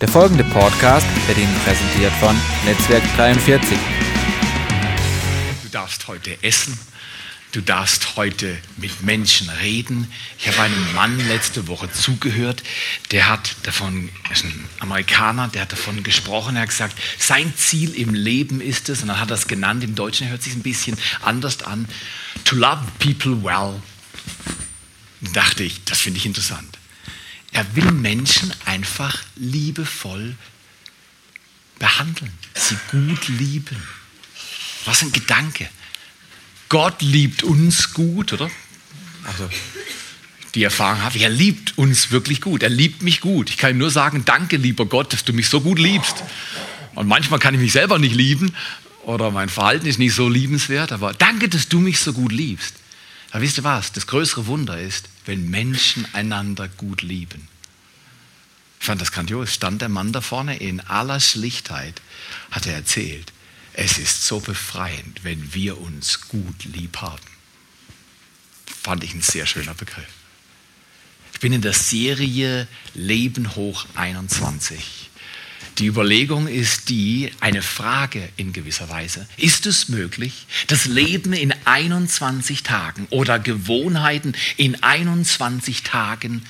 [0.00, 3.78] Der folgende Podcast wird Ihnen präsentiert von Netzwerk 43.
[5.62, 6.78] Du darfst heute essen.
[7.52, 10.12] Du darfst heute mit Menschen reden.
[10.38, 12.62] Ich habe einem Mann letzte Woche zugehört,
[13.10, 17.94] der hat davon, ist ein Amerikaner, der hat davon gesprochen, er hat gesagt, sein Ziel
[17.94, 20.62] im Leben ist es, und dann hat er es genannt, im Deutschen hört sich ein
[20.62, 21.88] bisschen anders an,
[22.44, 23.80] to love people well.
[25.22, 26.76] Da dachte ich, das finde ich interessant.
[27.52, 30.36] Er will Menschen einfach liebevoll
[31.78, 33.82] behandeln, sie gut lieben.
[34.84, 35.68] Was ein Gedanke.
[36.68, 38.50] Gott liebt uns gut, oder?
[39.24, 39.48] Also
[40.54, 42.62] die Erfahrung habe ich, er liebt uns wirklich gut.
[42.62, 43.50] Er liebt mich gut.
[43.50, 46.22] Ich kann ihm nur sagen, danke, lieber Gott, dass du mich so gut liebst.
[46.94, 48.54] Und manchmal kann ich mich selber nicht lieben
[49.04, 52.74] oder mein Verhalten ist nicht so liebenswert, aber danke, dass du mich so gut liebst.
[53.30, 53.92] Aber wisst ihr was?
[53.92, 57.48] Das größere Wunder ist, wenn Menschen einander gut lieben.
[58.80, 59.52] Ich fand das grandios.
[59.52, 62.00] Stand der Mann da vorne in aller Schlichtheit,
[62.50, 63.32] hat er erzählt.
[63.72, 67.26] Es ist so befreiend, wenn wir uns gut lieb haben.
[68.82, 70.06] Fand ich ein sehr schöner Begriff.
[71.34, 75.05] Ich bin in der Serie Leben hoch 21.
[75.78, 79.26] Die Überlegung ist die, eine Frage in gewisser Weise.
[79.36, 86.42] Ist es möglich, das Leben in 21 Tagen oder Gewohnheiten in 21 Tagen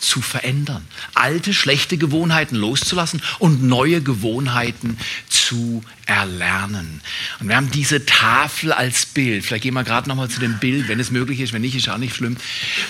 [0.00, 4.98] zu verändern, alte, schlechte Gewohnheiten loszulassen und neue Gewohnheiten
[5.46, 7.00] zu erlernen.
[7.40, 9.44] Und wir haben diese Tafel als Bild.
[9.44, 11.52] Vielleicht gehen wir gerade noch mal zu dem Bild, wenn es möglich ist.
[11.52, 12.36] Wenn nicht, ist auch nicht schlimm.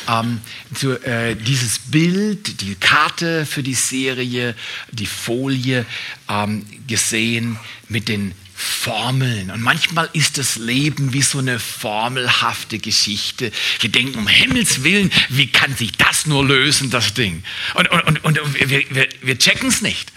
[0.09, 0.41] Ähm,
[0.75, 4.55] zu, äh, dieses Bild, die Karte für die Serie,
[4.91, 5.87] die Folie
[6.29, 7.59] ähm, gesehen
[7.89, 9.51] mit den Formeln.
[9.51, 13.51] Und manchmal ist das Leben wie so eine formelhafte Geschichte.
[13.81, 17.43] Wir denken, um Himmels Willen, wie kann sich das nur lösen, das Ding?
[17.75, 20.13] Und, und, und, und wir, wir, wir checken es nicht.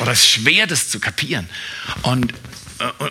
[0.00, 1.48] Oder es ist schwer, das zu kapieren.
[2.02, 2.34] Und,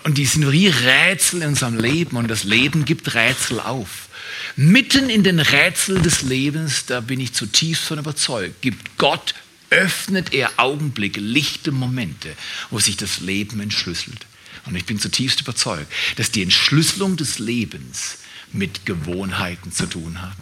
[0.03, 2.17] und die sind wie Rätsel in unserem Leben.
[2.17, 4.09] Und das Leben gibt Rätsel auf.
[4.55, 9.33] Mitten in den Rätseln des Lebens, da bin ich zutiefst von überzeugt, gibt Gott,
[9.69, 12.35] öffnet er Augenblicke, lichte Momente,
[12.69, 14.27] wo sich das Leben entschlüsselt.
[14.65, 18.19] Und ich bin zutiefst überzeugt, dass die Entschlüsselung des Lebens
[18.51, 20.37] mit Gewohnheiten zu tun hat.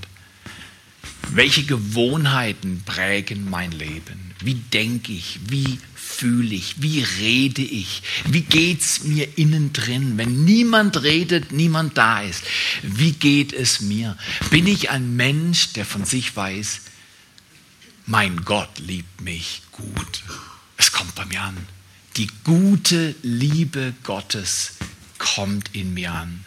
[1.29, 4.35] Welche Gewohnheiten prägen mein Leben?
[4.41, 5.39] Wie denke ich?
[5.47, 5.79] Wie
[6.11, 6.81] fühle ich?
[6.81, 8.01] Wie rede ich?
[8.25, 10.17] Wie geht es mir innen drin?
[10.17, 12.43] Wenn niemand redet, niemand da ist,
[12.83, 14.17] wie geht es mir?
[14.49, 16.81] Bin ich ein Mensch, der von sich weiß,
[18.05, 20.23] mein Gott liebt mich gut?
[20.77, 21.57] Es kommt bei mir an.
[22.17, 24.73] Die gute Liebe Gottes
[25.17, 26.43] kommt in mir an.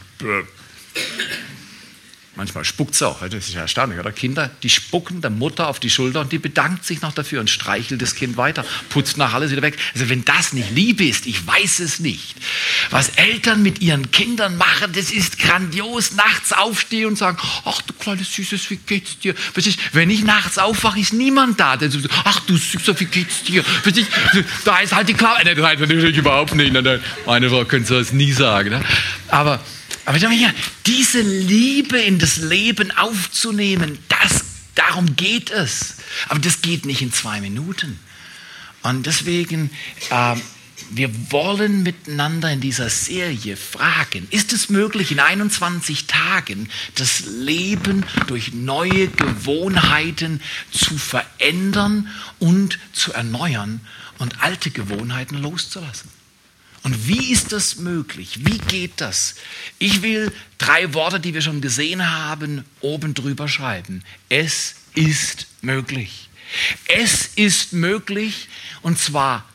[2.40, 4.14] Manchmal spuckt es auch, das ist ja erstaunlich, oder?
[4.14, 7.50] Kinder, die spucken der Mutter auf die Schulter und die bedankt sich noch dafür und
[7.50, 9.78] streichelt das Kind weiter, putzt nach alles wieder weg.
[9.94, 12.38] Also wenn das nicht Liebe ist, ich weiß es nicht.
[12.92, 16.14] Was Eltern mit ihren Kindern machen, das ist grandios.
[16.14, 19.36] Nachts aufstehen und sagen, ach du kleines Süßes, wie geht's dir?
[19.92, 21.78] Wenn ich nachts aufwache, ist niemand da.
[22.24, 23.66] Ach du Süßer, wie geht's dir?
[24.64, 25.44] Da ist halt die Klappe.
[25.44, 26.72] Nein, das natürlich überhaupt nicht.
[27.26, 28.70] Meine Frau könnte das nie sagen.
[28.70, 29.60] Ne?
[30.06, 30.54] Aber hier,
[30.86, 34.44] diese Liebe in das Leben aufzunehmen, das,
[34.76, 35.96] darum geht es.
[36.28, 38.00] Aber das geht nicht in zwei Minuten.
[38.82, 39.70] Und deswegen,
[40.10, 40.36] äh,
[40.92, 48.06] wir wollen miteinander in dieser Serie fragen, ist es möglich, in 21 Tagen das Leben
[48.28, 50.42] durch neue Gewohnheiten
[50.72, 52.08] zu verändern
[52.40, 53.82] und zu erneuern
[54.18, 56.19] und alte Gewohnheiten loszulassen?
[56.84, 58.40] Und wie ist das möglich?
[58.46, 59.36] Wie geht das?
[59.80, 64.04] Ich will drei Worte, die wir schon gesehen haben, oben drüber schreiben.
[64.30, 66.30] Es ist möglich.
[66.88, 68.48] Es ist möglich
[68.82, 69.46] und zwar,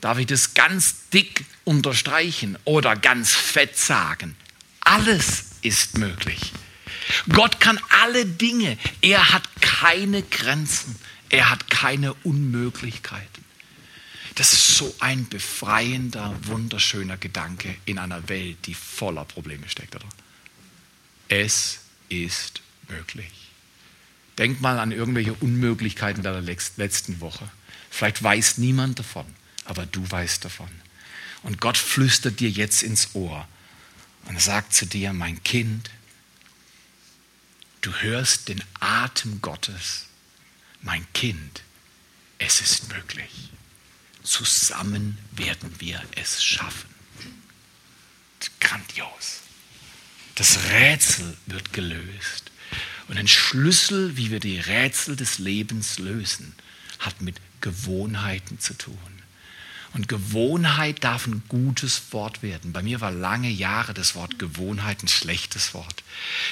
[0.00, 4.36] darf ich das ganz dick unterstreichen oder ganz fett sagen,
[4.80, 6.52] alles ist möglich.
[7.30, 8.78] Gott kann alle Dinge.
[9.00, 10.96] Er hat keine Grenzen.
[11.30, 13.43] Er hat keine Unmöglichkeiten.
[14.34, 20.08] Das ist so ein befreiender, wunderschöner Gedanke in einer Welt, die voller Probleme steckt, oder?
[21.28, 23.30] Es ist möglich.
[24.38, 27.48] Denk mal an irgendwelche Unmöglichkeiten deiner letzten Woche.
[27.90, 29.26] Vielleicht weiß niemand davon,
[29.64, 30.70] aber du weißt davon.
[31.44, 33.46] Und Gott flüstert dir jetzt ins Ohr
[34.24, 35.90] und sagt zu dir, mein Kind,
[37.82, 40.06] du hörst den Atem Gottes.
[40.82, 41.62] Mein Kind,
[42.38, 43.50] es ist möglich.
[44.24, 46.92] Zusammen werden wir es schaffen.
[48.58, 49.40] Grandios.
[50.34, 52.50] Das Rätsel wird gelöst.
[53.06, 56.54] Und ein Schlüssel, wie wir die Rätsel des Lebens lösen,
[56.98, 59.13] hat mit Gewohnheiten zu tun.
[59.94, 62.72] Und Gewohnheit darf ein gutes Wort werden.
[62.72, 66.02] Bei mir war lange Jahre das Wort Gewohnheit ein schlechtes Wort.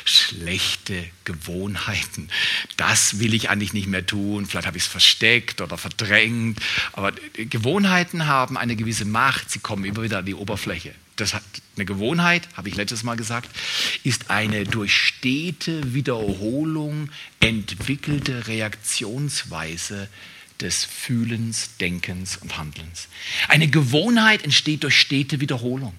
[0.05, 2.29] Schlechte Gewohnheiten.
[2.77, 4.47] Das will ich eigentlich nicht mehr tun.
[4.47, 6.61] Vielleicht habe ich es versteckt oder verdrängt.
[6.93, 9.51] Aber Gewohnheiten haben eine gewisse Macht.
[9.51, 10.95] Sie kommen immer wieder an die Oberfläche.
[11.17, 11.43] Das hat
[11.77, 13.51] eine Gewohnheit, habe ich letztes Mal gesagt,
[14.05, 17.11] ist eine durch stete Wiederholung
[17.41, 20.09] entwickelte Reaktionsweise
[20.61, 23.09] des Fühlens, Denkens und Handelns.
[23.49, 25.95] Eine Gewohnheit entsteht durch stete Wiederholung.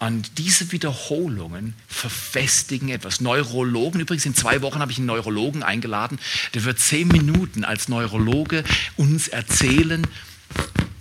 [0.00, 3.20] Und diese Wiederholungen verfestigen etwas.
[3.20, 6.18] Neurologen, übrigens in zwei Wochen habe ich einen Neurologen eingeladen,
[6.54, 8.64] der wird zehn Minuten als Neurologe
[8.96, 10.04] uns erzählen.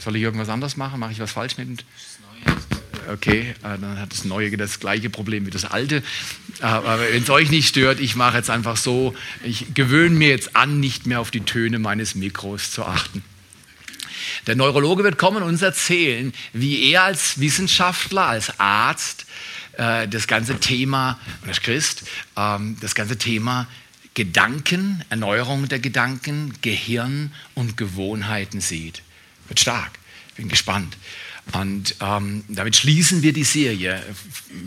[0.04, 1.00] Soll ich irgendwas anders machen?
[1.00, 1.84] Mache ich was falsch mit?
[3.14, 5.98] Okay, äh, dann hat das Neue das gleiche Problem wie das Alte.
[6.60, 10.30] Äh, aber wenn es euch nicht stört, ich mache jetzt einfach so, ich gewöhne mir
[10.30, 13.24] jetzt an, nicht mehr auf die Töne meines Mikros zu achten.
[14.48, 19.26] Der Neurologe wird kommen und uns erzählen, wie er als Wissenschaftler, als Arzt
[19.74, 22.04] äh, das ganze Thema, und als Christ,
[22.38, 23.68] ähm, das ganze Thema
[24.14, 29.04] Gedanken, Erneuerung der Gedanken, Gehirn und Gewohnheiten sieht.
[29.48, 29.92] Wird stark.
[30.36, 30.98] Bin gespannt.
[31.54, 34.02] Und ähm, damit schließen wir die Serie.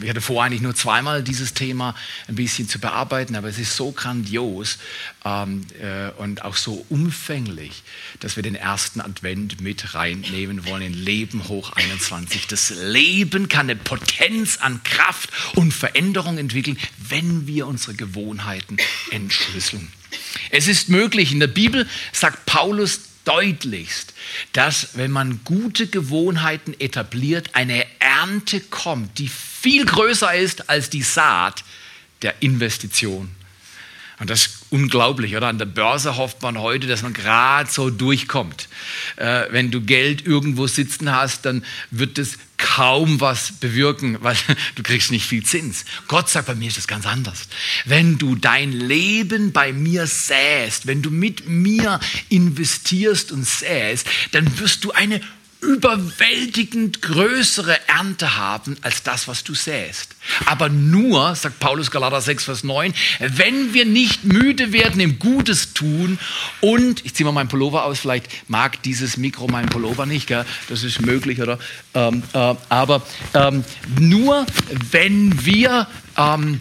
[0.03, 1.95] Ich hatte vor, eigentlich nur zweimal dieses Thema
[2.29, 4.79] ein bisschen zu bearbeiten, aber es ist so grandios
[5.25, 7.85] ähm, äh, und auch so umfänglich,
[8.21, 12.49] dass wir den ersten Advent mit reinnehmen wollen in Leben hoch 21.
[12.49, 16.79] Das Leben kann eine Potenz an Kraft und Veränderung entwickeln,
[17.09, 18.77] wenn wir unsere Gewohnheiten
[19.11, 19.91] entschlüsseln.
[20.51, 21.33] Es ist möglich.
[21.33, 24.15] In der Bibel sagt Paulus deutlichst,
[24.53, 31.03] dass wenn man gute Gewohnheiten etabliert, eine Ernte kommt, die viel größer ist als die
[31.03, 31.65] Saat
[32.23, 33.31] der Investition.
[34.21, 35.47] Und das unglaublich, oder?
[35.47, 38.69] An der Börse hofft man heute, dass man gerade so durchkommt.
[39.15, 44.37] Äh, wenn du Geld irgendwo sitzen hast, dann wird es kaum was bewirken, weil
[44.75, 45.85] du kriegst nicht viel Zins.
[46.09, 47.49] Gott sagt, bei mir ist das ganz anders.
[47.85, 54.59] Wenn du dein Leben bei mir säst, wenn du mit mir investierst und säst, dann
[54.59, 55.21] wirst du eine
[55.65, 60.15] überwältigend größere Ernte haben als das, was du säst.
[60.47, 65.75] Aber nur, sagt Paulus Galater 6, Vers 9, wenn wir nicht müde werden im Gutes
[65.75, 66.19] tun
[66.61, 70.45] und, ich ziehe mal meinen Pullover aus, vielleicht mag dieses Mikro meinen Pullover nicht, gell?
[70.69, 71.59] das ist möglich, oder?
[71.95, 73.03] Ähm, äh, aber
[73.35, 73.65] ähm,
[73.99, 74.47] nur
[74.91, 76.61] wenn wir ähm,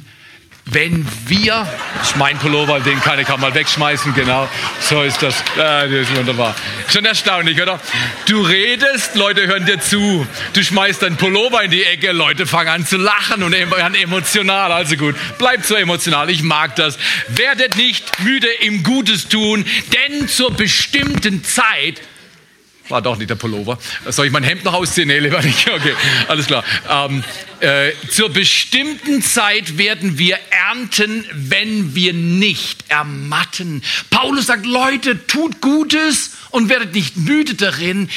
[0.65, 1.67] wenn wir,
[1.97, 4.47] das ist mein Pullover, den kann ich auch mal wegschmeißen, genau,
[4.79, 6.55] so ist das, äh, das ist wunderbar.
[6.91, 7.81] Schon erstaunlich, oder?
[8.27, 12.69] Du redest, Leute hören dir zu, du schmeißt deinen Pullover in die Ecke, Leute fangen
[12.69, 16.97] an zu lachen und werden emotional, also gut, bleibt so emotional, ich mag das.
[17.27, 22.01] Werdet nicht müde im Gutes tun, denn zur bestimmten Zeit
[22.89, 23.77] war doch nicht der Pullover.
[24.07, 25.07] Soll ich mein Hemd noch ausziehen?
[25.07, 25.69] Nee, lieber nicht.
[25.69, 25.95] Okay,
[26.27, 26.63] alles klar.
[26.89, 27.23] Ähm,
[27.59, 30.37] äh, zur bestimmten Zeit werden wir
[30.69, 33.83] ernten, wenn wir nicht ermatten.
[34.09, 38.09] Paulus sagt, Leute, tut Gutes und werdet nicht müde darin,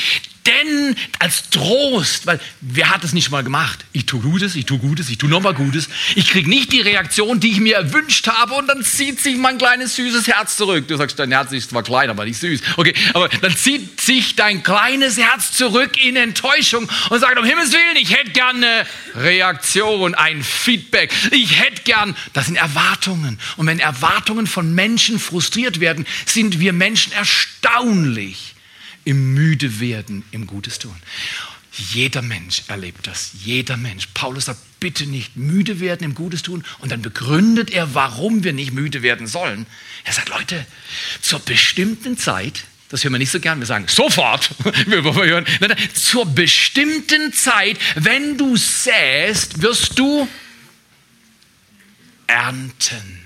[0.46, 3.84] denn als Trost, weil wer hat es nicht mal gemacht?
[3.92, 5.88] Ich tue Gutes, ich tue Gutes, ich tue nochmal Gutes.
[6.14, 9.58] Ich kriege nicht die Reaktion, die ich mir erwünscht habe und dann zieht sich mein
[9.58, 10.88] kleines süßes Herz zurück.
[10.88, 12.60] Du sagst, dein Herz ist zwar klein, aber nicht süß.
[12.76, 17.72] Okay, aber dann zieht sich dein kleines Herz zurück in Enttäuschung und sagt, um Himmels
[17.72, 21.12] Willen, ich hätte gerne eine Reaktion, ein Feedback.
[21.30, 23.38] Ich hätte gern, das sind Erwartungen.
[23.56, 28.55] Und wenn Erwartungen von Menschen frustriert werden, sind wir Menschen erstaunlich
[29.06, 30.96] im müde werden, im Gutes tun.
[31.72, 33.30] Jeder Mensch erlebt das.
[33.44, 34.08] Jeder Mensch.
[34.14, 36.64] Paulus sagt, bitte nicht müde werden im Gutes tun.
[36.80, 39.66] Und dann begründet er, warum wir nicht müde werden sollen.
[40.04, 40.66] Er sagt, Leute,
[41.20, 44.50] zur bestimmten Zeit, das hören wir nicht so gern, wir sagen sofort,
[44.86, 45.46] wir hören,
[45.94, 50.28] zur bestimmten Zeit, wenn du säst, wirst du
[52.26, 53.22] ernten.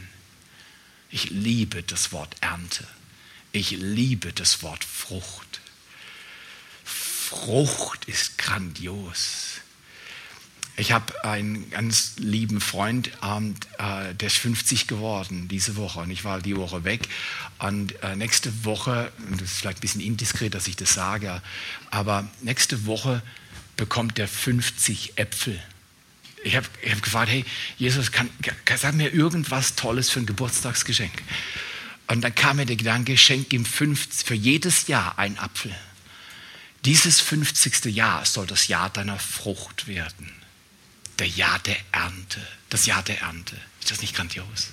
[1.11, 2.87] Ich liebe das Wort Ernte.
[3.53, 5.50] Ich liebe das Wort Frucht.
[7.31, 9.61] Frucht ist grandios.
[10.77, 16.11] Ich habe einen ganz lieben Freund, ähm, äh, der ist 50 geworden diese Woche und
[16.11, 17.07] ich war die Woche weg.
[17.61, 21.41] Und äh, nächste Woche, das ist vielleicht ein bisschen indiskret, dass ich das sage,
[21.93, 23.23] aber nächste Woche
[23.77, 25.63] bekommt er 50 Äpfel.
[26.43, 27.45] Ich habe hab gefragt, hey,
[27.79, 31.13] Jesus, kann, kann, sag mir irgendwas Tolles für ein Geburtstagsgeschenk.
[32.09, 35.73] Und dann kam mir der Gedanke, schenk ihm 50, für jedes Jahr einen Apfel.
[36.85, 37.87] Dieses 50.
[37.87, 40.41] Jahr soll das Jahr deiner Frucht werden
[41.21, 42.41] der Jahr der Ernte.
[42.71, 43.57] Das Jahr der Ernte.
[43.81, 44.69] Ist das nicht grandios?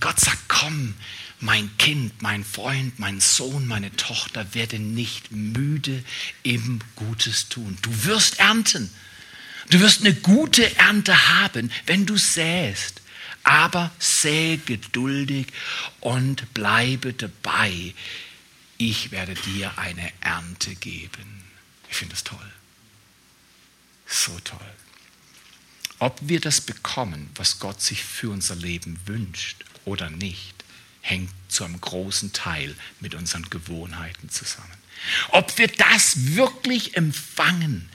[0.00, 0.94] Gott sagt, komm,
[1.38, 6.02] mein Kind, mein Freund, mein Sohn, meine Tochter, werde nicht müde
[6.42, 7.78] im Gutes tun.
[7.82, 8.90] Du wirst ernten.
[9.70, 13.00] Du wirst eine gute Ernte haben, wenn du säst.
[13.44, 15.46] Aber säe geduldig
[16.00, 17.94] und bleibe dabei.
[18.78, 21.44] Ich werde dir eine Ernte geben.
[21.88, 22.52] Ich finde das toll.
[24.06, 24.74] So toll.
[25.98, 30.64] Ob wir das bekommen, was Gott sich für unser Leben wünscht oder nicht,
[31.00, 34.76] hängt zu einem großen Teil mit unseren Gewohnheiten zusammen.
[35.28, 37.88] Ob wir das wirklich empfangen,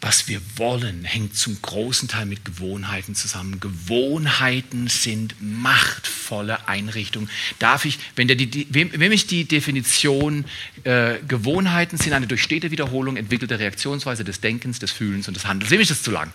[0.00, 3.60] was wir wollen, hängt zum großen Teil mit Gewohnheiten zusammen.
[3.60, 7.28] Gewohnheiten sind machtvolle Einrichtungen.
[7.58, 10.46] Darf ich, wenn, der, die, wem, wem ich die Definition
[10.84, 15.46] äh, Gewohnheiten sind eine durch stete Wiederholung entwickelte Reaktionsweise des Denkens, des Fühlens und des
[15.46, 15.70] Handelns.
[15.70, 16.32] Wem ist das zu lang?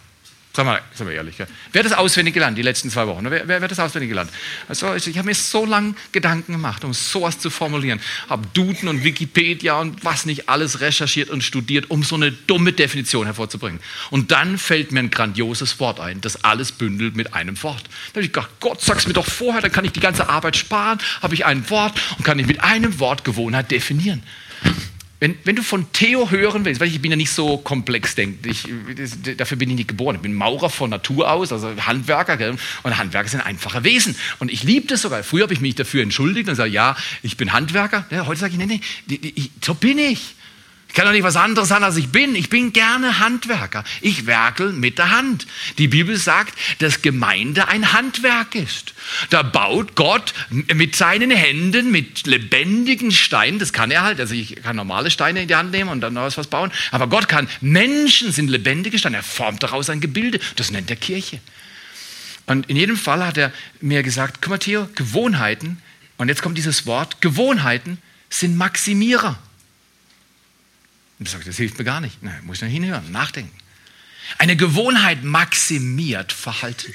[0.55, 1.37] Sagen wir, sagen wir ehrlich.
[1.37, 1.47] Ja.
[1.73, 3.25] Wer hat das auswendig gelernt, die letzten zwei Wochen?
[3.25, 4.31] Wer, wer, wer hat das auswendig gelernt?
[4.69, 7.99] Also ich, ich habe mir so lange Gedanken gemacht, um sowas zu formulieren.
[8.29, 12.71] Habe Duden und Wikipedia und was nicht alles recherchiert und studiert, um so eine dumme
[12.71, 13.81] Definition hervorzubringen.
[14.11, 17.83] Und dann fällt mir ein grandioses Wort ein, das alles bündelt mit einem Wort.
[18.13, 20.55] Da habe ich gedacht, Gott, sag's mir doch vorher, dann kann ich die ganze Arbeit
[20.55, 24.23] sparen, habe ich ein Wort und kann ich mit einem Wort Gewohnheit definieren.
[25.25, 28.45] Wenn, wenn, du von Theo hören willst, weil ich bin ja nicht so komplex denkt,
[29.39, 30.17] dafür bin ich nicht geboren.
[30.17, 32.37] Ich bin Maurer von Natur aus, also Handwerker.
[32.37, 32.55] Gell?
[32.83, 34.15] Und Handwerker sind einfache Wesen.
[34.37, 35.23] Und ich liebe das sogar.
[35.23, 38.05] Früher habe ich mich dafür entschuldigt und gesagt, ja, ich bin Handwerker.
[38.11, 40.35] Ja, heute sage ich, nee, nee, so bin ich.
[40.95, 42.35] Ich kann doch nicht was anderes sein, als ich bin.
[42.35, 43.83] Ich bin gerne Handwerker.
[43.99, 45.45] Ich werkel mit der Hand.
[45.77, 48.93] Die Bibel sagt, dass Gemeinde ein Handwerk ist.
[49.29, 54.55] Da baut Gott mit seinen Händen, mit lebendigen Steinen, das kann er halt, also ich
[54.63, 57.49] kann normale Steine in die Hand nehmen und dann daraus was bauen, aber Gott kann,
[57.59, 61.41] Menschen sind lebendige Steine, er formt daraus ein Gebilde, das nennt er Kirche.
[62.45, 65.81] Und in jedem Fall hat er mir gesagt, guck mal Theo, Gewohnheiten,
[66.15, 67.97] und jetzt kommt dieses Wort, Gewohnheiten
[68.29, 69.37] sind Maximierer.
[71.19, 72.21] Und ich sage, das hilft mir gar nicht.
[72.23, 73.55] Nein, muss ich hinhören, nachdenken.
[74.37, 76.93] Eine Gewohnheit maximiert Verhalten.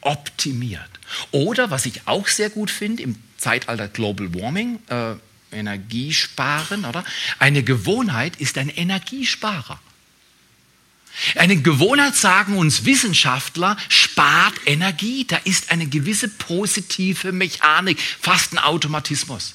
[0.00, 0.90] Optimiert.
[1.30, 5.14] Oder, was ich auch sehr gut finde, im Zeitalter Global Warming, äh,
[5.50, 7.04] Energiesparen, oder?
[7.38, 9.80] Eine Gewohnheit ist ein Energiesparer.
[11.36, 15.24] Eine Gewohnheit, sagen uns Wissenschaftler, spart Energie.
[15.24, 19.54] Da ist eine gewisse positive Mechanik, fast ein Automatismus.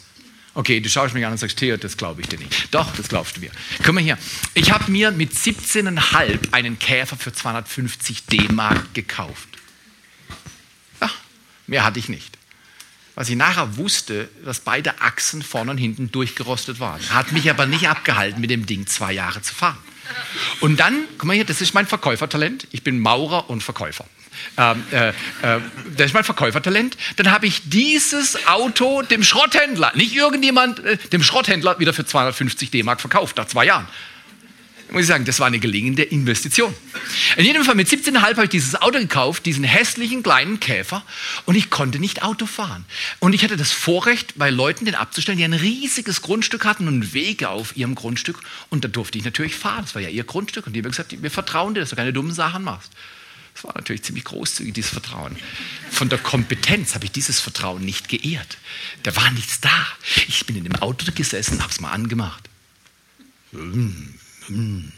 [0.60, 2.68] Okay, du schaust mich an und sagst, Theo, das glaube ich dir nicht.
[2.76, 3.50] Doch, das glaubst du mir.
[3.82, 4.18] Komm mal hier.
[4.56, 9.48] Ich habe mir mit 17,5 einen Käfer für 250 D-Mark gekauft.
[11.00, 11.10] Ja,
[11.66, 12.38] mehr hatte ich nicht.
[13.16, 17.00] Was ich nachher wusste, dass beide Achsen vorne und hinten durchgerostet waren.
[17.10, 19.78] Hat mich aber nicht abgehalten, mit dem Ding zwei Jahre zu fahren.
[20.60, 22.68] Und dann, guck mal hier, das ist mein Verkäufertalent.
[22.72, 24.04] Ich bin Maurer und Verkäufer.
[24.58, 25.14] Ähm, äh, äh,
[25.96, 26.98] das ist mein Verkäufertalent.
[27.16, 32.72] Dann habe ich dieses Auto dem Schrotthändler, nicht irgendjemand, äh, dem Schrotthändler wieder für 250
[32.72, 33.88] D-Mark verkauft, nach zwei Jahren.
[34.92, 36.74] Muss ich sagen, das war eine gelingende Investition.
[37.38, 41.04] In jedem Fall mit 17,5 habe ich dieses Auto gekauft, diesen hässlichen kleinen Käfer,
[41.46, 42.86] und ich konnte nicht Auto fahren.
[43.20, 47.14] Und ich hatte das Vorrecht, bei Leuten den abzustellen, die ein riesiges Grundstück hatten und
[47.14, 48.40] Wege auf ihrem Grundstück.
[48.70, 49.84] Und da durfte ich natürlich fahren.
[49.84, 50.66] Das war ja ihr Grundstück.
[50.66, 52.92] Und die haben gesagt, wir vertrauen dir, dass du keine dummen Sachen machst.
[53.60, 55.36] Das war natürlich ziemlich großzügig, dieses Vertrauen.
[55.92, 58.58] Von der Kompetenz habe ich dieses Vertrauen nicht geehrt.
[59.04, 59.86] Da war nichts da.
[60.30, 62.50] Ich bin in dem Auto gesessen, habe es mal angemacht.
[63.52, 64.94] Und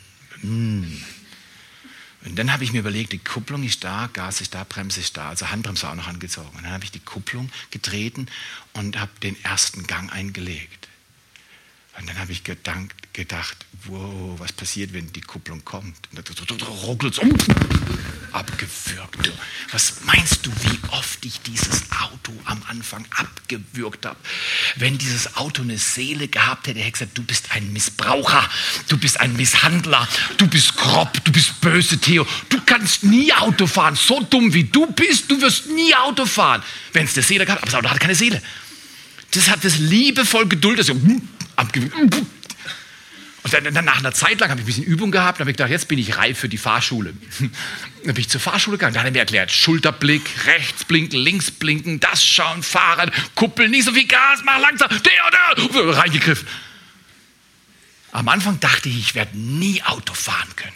[2.36, 5.30] dann habe ich mir überlegt, die Kupplung ist da, Gas ist da, Bremse ist da,
[5.30, 6.56] also Handbremse auch noch angezogen.
[6.56, 8.28] Und dann habe ich die Kupplung getreten
[8.74, 10.88] und habe den ersten Gang eingelegt.
[11.98, 16.10] Und dann habe ich gedankt, gedacht, wow, was passiert, wenn die Kupplung kommt?
[16.12, 17.36] Und dann ruckelt es um,
[18.34, 19.32] abgewürgt.
[19.72, 24.18] Was meinst du, wie oft ich dieses Auto am Anfang abgewürgt habe?
[24.76, 28.50] Wenn dieses Auto eine Seele gehabt hätte, hätte ich gesagt, du bist ein Missbraucher,
[28.88, 30.08] du bist ein Misshandler,
[30.38, 34.66] du bist grob, du bist böse, Theo, du kannst nie Auto fahren, so dumm wie
[34.66, 36.64] du bist, du wirst nie Auto fahren.
[36.94, 38.42] Wenn es eine Seele gehabt, aber das Auto hat keine Seele.
[39.32, 41.00] Das hat das liebevoll geduldet, so,
[41.56, 41.96] abgewürgt.
[43.44, 45.52] Und dann, dann nach einer Zeit lang habe ich ein bisschen Übung gehabt, dann habe
[45.52, 47.14] ich gedacht, jetzt bin ich reif für die Fahrschule.
[48.04, 51.52] Dann bin ich zur Fahrschule gegangen, da hat er mir erklärt, Schulterblick, rechts blinken, links
[51.52, 56.48] blinken, das schauen, fahren, Kuppel, nicht so viel Gas, mach langsam, der oder reingegriffen.
[58.12, 60.74] Am Anfang dachte ich, ich werde nie Auto fahren können.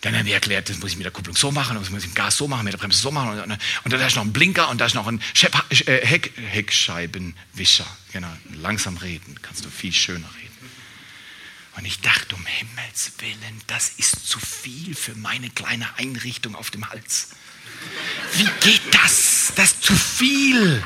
[0.00, 2.08] Dann haben wir erklärt, das muss ich mit der Kupplung so machen, das muss ich
[2.08, 3.38] mit dem Gas so machen, mit der Bremse so machen.
[3.38, 7.86] Und, und, da ist noch ein Blinker und da ist noch ein äh, Heck, Heckscheibenwischer.
[8.12, 10.51] Genau, langsam reden, kannst du viel schöner reden.
[11.76, 16.70] Und ich dachte, um Himmels Willen, das ist zu viel für meine kleine Einrichtung auf
[16.70, 17.30] dem Hals.
[18.34, 19.52] Wie geht das?
[19.56, 20.82] Das ist zu viel.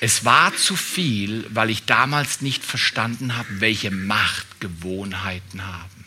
[0.00, 6.04] Es war zu viel, weil ich damals nicht verstanden habe, welche Macht Gewohnheiten haben.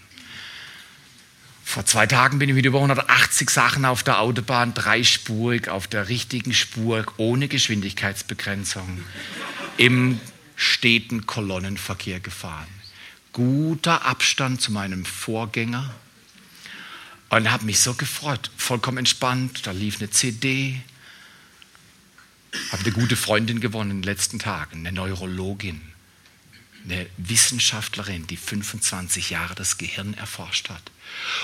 [1.63, 6.09] Vor zwei Tagen bin ich mit über 180 Sachen auf der Autobahn, dreispurig, auf der
[6.09, 9.03] richtigen Spur, ohne Geschwindigkeitsbegrenzung,
[9.77, 10.19] im
[10.55, 12.67] steten Kolonnenverkehr gefahren.
[13.33, 15.93] Guter Abstand zu meinem Vorgänger
[17.29, 19.67] und habe mich so gefreut, vollkommen entspannt.
[19.67, 20.81] Da lief eine CD,
[22.71, 25.81] habe eine gute Freundin gewonnen in den letzten Tagen, eine Neurologin,
[26.85, 30.91] eine Wissenschaftlerin, die 25 Jahre das Gehirn erforscht hat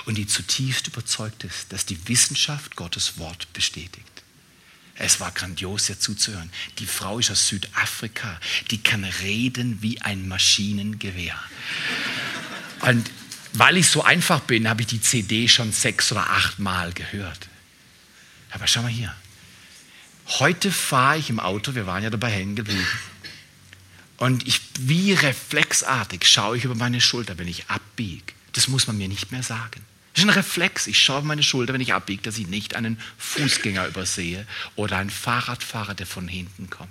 [0.06, 4.21] und die zutiefst überzeugt ist, dass die Wissenschaft Gottes Wort bestätigt.
[5.04, 6.52] Es war grandios, ihr zuzuhören.
[6.78, 8.40] Die Frau ist aus Südafrika,
[8.70, 11.40] die kann reden wie ein Maschinengewehr.
[12.82, 13.10] Und
[13.54, 17.50] weil ich so einfach bin, habe ich die CD schon sechs oder acht Mal gehört.
[18.52, 19.12] Aber schau mal hier.
[20.28, 22.88] Heute fahre ich im Auto, wir waren ja dabei hängen geblieben.
[24.18, 28.34] Und ich, wie reflexartig schaue ich über meine Schulter, wenn ich abbiege.
[28.54, 29.84] Das muss man mir nicht mehr sagen.
[30.14, 30.88] Das ist ein Reflex.
[30.88, 35.10] Ich schaue meine Schulter, wenn ich abbiege, dass ich nicht einen Fußgänger übersehe oder einen
[35.10, 36.90] Fahrradfahrer, der von hinten kommt.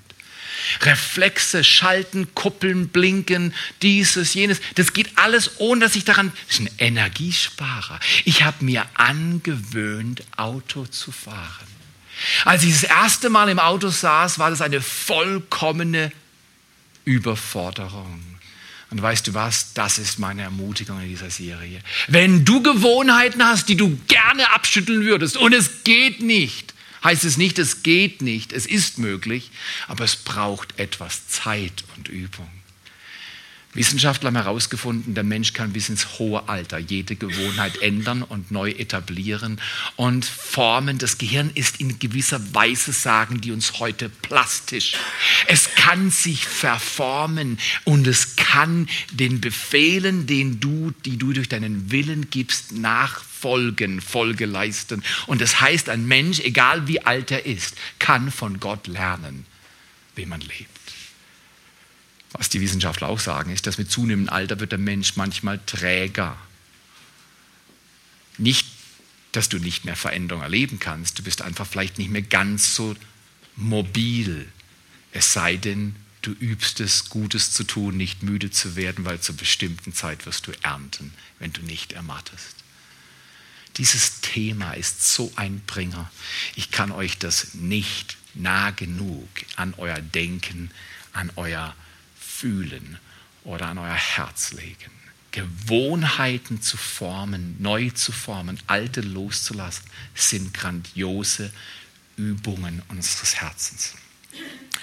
[0.83, 4.61] Reflexe, Schalten, Kuppeln, Blinken, dieses, jenes.
[4.75, 6.33] Das geht alles, ohne dass ich daran.
[6.47, 8.01] Das ist ein Energiesparer.
[8.25, 11.67] Ich habe mir angewöhnt, Auto zu fahren.
[12.45, 16.13] Als ich das erste Mal im Auto saß, war das eine vollkommene
[17.05, 18.30] Überforderung.
[18.91, 19.73] Und weißt du was?
[19.73, 21.81] Das ist meine Ermutigung in dieser Serie.
[22.09, 26.75] Wenn du Gewohnheiten hast, die du gerne abschütteln würdest und es geht nicht,
[27.05, 29.53] heißt es nicht, es geht nicht, es ist möglich,
[29.87, 32.49] aber es braucht etwas Zeit und Übung.
[33.73, 38.71] Wissenschaftler haben herausgefunden, der Mensch kann bis ins hohe Alter jede Gewohnheit ändern und neu
[38.71, 39.61] etablieren
[39.95, 40.99] und formen.
[40.99, 44.95] Das Gehirn ist in gewisser Weise, sagen die uns heute, plastisch.
[45.47, 51.93] Es kann sich verformen und es kann den Befehlen, den du, die du durch deinen
[51.93, 55.05] Willen gibst, nachfolgen, Folge leisten.
[55.29, 59.47] Und das heißt, ein Mensch, egal wie alt er ist, kann von Gott lernen,
[60.17, 60.80] wie man lebt
[62.33, 66.37] was die Wissenschaftler auch sagen, ist, dass mit zunehmendem Alter wird der Mensch manchmal träger.
[68.39, 68.67] Nicht,
[69.33, 72.95] dass du nicht mehr Veränderung erleben kannst, du bist einfach vielleicht nicht mehr ganz so
[73.57, 74.49] mobil.
[75.13, 79.37] Es sei denn, du übst es, Gutes zu tun, nicht müde zu werden, weil zur
[79.37, 82.57] bestimmten Zeit wirst du ernten, wenn du nicht ermattest.
[83.77, 86.11] Dieses Thema ist so ein Bringer.
[86.55, 90.71] Ich kann euch das nicht nah genug an euer Denken,
[91.13, 91.75] an euer
[92.41, 92.99] Fühlen
[93.45, 94.91] oder an euer Herz legen.
[95.31, 101.53] Gewohnheiten zu formen, neu zu formen, alte loszulassen, sind grandiose
[102.17, 103.95] Übungen unseres Herzens.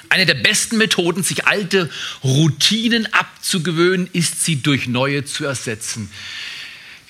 [0.10, 1.90] Eine der besten Methoden, sich alte
[2.24, 6.12] Routinen abzugewöhnen, ist sie durch neue zu ersetzen.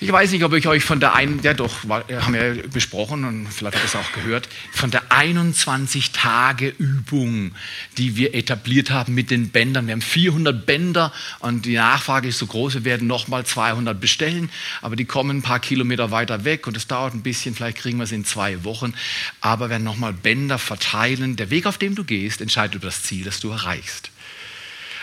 [0.00, 3.48] Ich weiß nicht, ob ich euch von der einen, ja doch, haben wir besprochen und
[3.48, 7.50] vielleicht habt ihr es auch gehört, von der 21-Tage-Übung,
[7.96, 9.88] die wir etabliert haben mit den Bändern.
[9.88, 14.50] Wir haben 400 Bänder und die Nachfrage ist so groß, wir werden nochmal 200 bestellen,
[14.82, 17.98] aber die kommen ein paar Kilometer weiter weg und es dauert ein bisschen, vielleicht kriegen
[17.98, 18.94] wir es in zwei Wochen,
[19.40, 21.34] aber wir werden nochmal Bänder verteilen.
[21.34, 24.12] Der Weg, auf dem du gehst, entscheidet über das Ziel, das du erreichst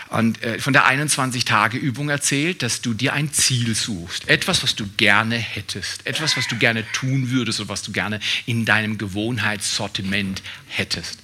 [0.08, 4.28] und äh, von der 21-Tage-Übung erzählt, dass du dir ein Ziel suchst.
[4.28, 6.06] Etwas, was du gerne hättest.
[6.06, 11.18] Etwas, was du gerne tun würdest oder was du gerne in deinem Gewohnheitssortiment hättest.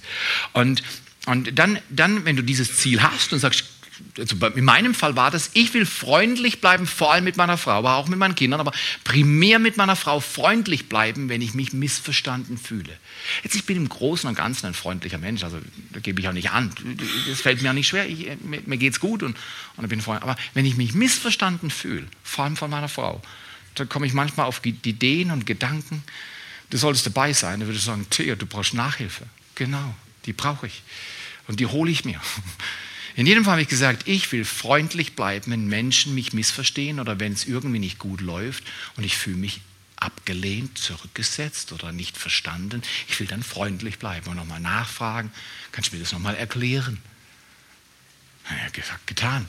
[0.53, 0.83] Und,
[1.25, 3.65] und dann, dann, wenn du dieses Ziel hast und sagst,
[4.17, 7.71] also in meinem Fall war das, ich will freundlich bleiben, vor allem mit meiner Frau,
[7.71, 8.71] aber auch mit meinen Kindern, aber
[9.03, 12.97] primär mit meiner Frau freundlich bleiben, wenn ich mich missverstanden fühle.
[13.43, 15.59] Jetzt, ich bin im Großen und Ganzen ein freundlicher Mensch, also
[15.91, 16.71] da gebe ich auch nicht an.
[17.27, 19.37] Das fällt mir auch nicht schwer, ich, mir, mir geht es gut und,
[19.77, 20.29] und ich bin freundlich.
[20.29, 23.21] Aber wenn ich mich missverstanden fühle, vor allem von meiner Frau,
[23.75, 26.03] dann komme ich manchmal auf Ideen und Gedanken,
[26.69, 29.25] du solltest dabei sein, dann würde ich sagen, Theo, du brauchst Nachhilfe.
[29.55, 30.83] Genau, die brauche ich.
[31.47, 32.19] Und die hole ich mir.
[33.15, 37.19] In jedem Fall habe ich gesagt, ich will freundlich bleiben, wenn Menschen mich missverstehen oder
[37.19, 38.63] wenn es irgendwie nicht gut läuft
[38.97, 39.61] und ich fühle mich
[39.97, 42.81] abgelehnt, zurückgesetzt oder nicht verstanden.
[43.07, 45.31] Ich will dann freundlich bleiben und nochmal nachfragen.
[45.71, 46.99] Kannst du mir das nochmal erklären?
[48.49, 49.47] Ja, gesagt, getan.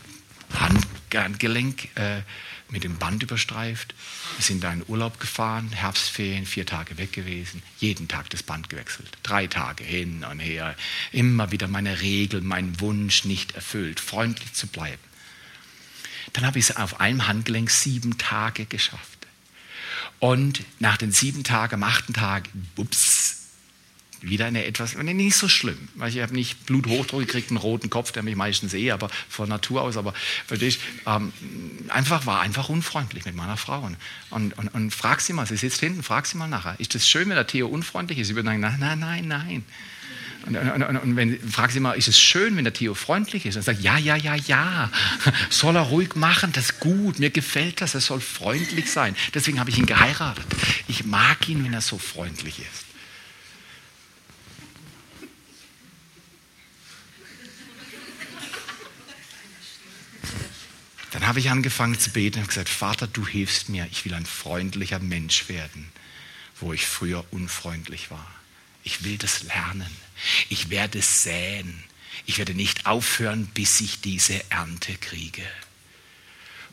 [1.13, 2.23] Handgelenk äh,
[2.69, 3.95] mit dem Band überstreift.
[4.37, 8.69] Wir sind da in Urlaub gefahren, Herbstferien, vier Tage weg gewesen, jeden Tag das Band
[8.69, 9.11] gewechselt.
[9.23, 10.77] Drei Tage hin und her,
[11.13, 15.03] immer wieder meine Regel, mein Wunsch nicht erfüllt, freundlich zu bleiben.
[16.33, 19.27] Dann habe ich es auf einem Handgelenk sieben Tage geschafft.
[20.19, 23.34] Und nach den sieben Tagen, am achten Tag, ups,
[24.29, 28.13] wieder eine etwas, nicht so schlimm, weil ich habe nicht Bluthochdruck gekriegt, einen roten Kopf,
[28.13, 30.15] der mich meistens sehe, aber von Natur aus, aber
[30.51, 31.33] dich, ähm,
[31.89, 33.81] einfach war einfach unfreundlich mit meiner Frau.
[33.81, 33.97] Und,
[34.31, 37.09] und, und, und frag sie mal, sie sitzt hinten, frag sie mal nachher, ist das
[37.09, 38.29] schön, wenn der Theo unfreundlich ist?
[38.29, 39.65] Sie würde sagen, nein, nein, nein, nein.
[40.47, 43.47] Und, und, und, und wenn, frag sie mal, ist es schön, wenn der Theo freundlich
[43.47, 43.57] ist?
[43.57, 44.91] Und sagt, ja, ja, ja, ja.
[45.51, 47.19] Soll er ruhig machen, das ist gut.
[47.19, 49.17] Mir gefällt das, er soll freundlich sein.
[49.33, 50.45] Deswegen habe ich ihn geheiratet.
[50.87, 52.84] Ich mag ihn, wenn er so freundlich ist.
[61.15, 64.27] Dann habe ich angefangen zu beten und gesagt, Vater, du hilfst mir, ich will ein
[64.27, 65.93] freundlicher Mensch werden,
[66.59, 68.29] wo ich früher unfreundlich war.
[68.83, 69.97] Ich will das lernen.
[70.49, 71.85] Ich werde säen.
[72.27, 75.47] Ich werde nicht aufhören, bis ich diese Ernte kriege.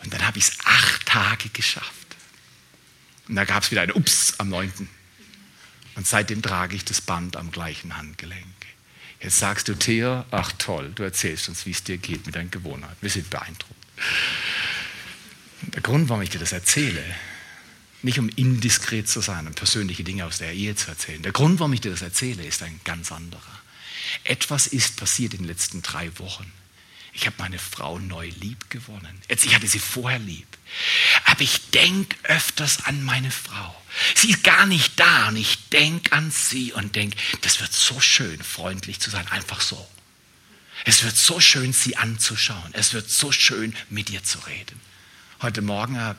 [0.04, 2.16] Und dann habe ich es acht Tage geschafft.
[3.28, 4.90] Und da gab es wieder ein Ups am neunten.
[5.94, 8.48] Und seitdem trage ich das Band am gleichen Handgelenk.
[9.20, 12.50] Jetzt sagst du, Thea, ach toll, du erzählst uns, wie es dir geht mit deinen
[12.50, 12.98] Gewohnheiten.
[13.02, 13.81] Wir sind beeindruckt.
[15.62, 17.04] Der Grund, warum ich dir das erzähle,
[18.02, 21.22] nicht um indiskret zu sein und persönliche Dinge aus der Ehe zu erzählen.
[21.22, 23.62] Der Grund, warum ich dir das erzähle, ist ein ganz anderer.
[24.24, 26.52] Etwas ist passiert in den letzten drei Wochen.
[27.14, 29.22] Ich habe meine Frau neu lieb gewonnen.
[29.28, 30.48] Jetzt, ich hatte sie vorher lieb.
[31.26, 33.76] Aber ich denke öfters an meine Frau.
[34.16, 38.00] Sie ist gar nicht da und ich denke an sie und denke, das wird so
[38.00, 39.88] schön, freundlich zu sein, einfach so.
[40.86, 42.72] Es wird so schön, sie anzuschauen.
[42.74, 44.80] Es wird so schön, mit ihr zu reden.
[45.42, 46.18] Heute Morgen hat,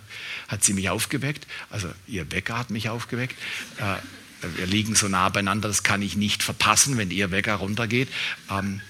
[0.49, 3.37] hat sie mich aufgeweckt, also ihr Wecker hat mich aufgeweckt.
[3.79, 3.97] Äh,
[4.57, 8.09] wir liegen so nah beieinander, das kann ich nicht verpassen, wenn ihr Wecker runtergeht.
[8.51, 8.81] Ähm,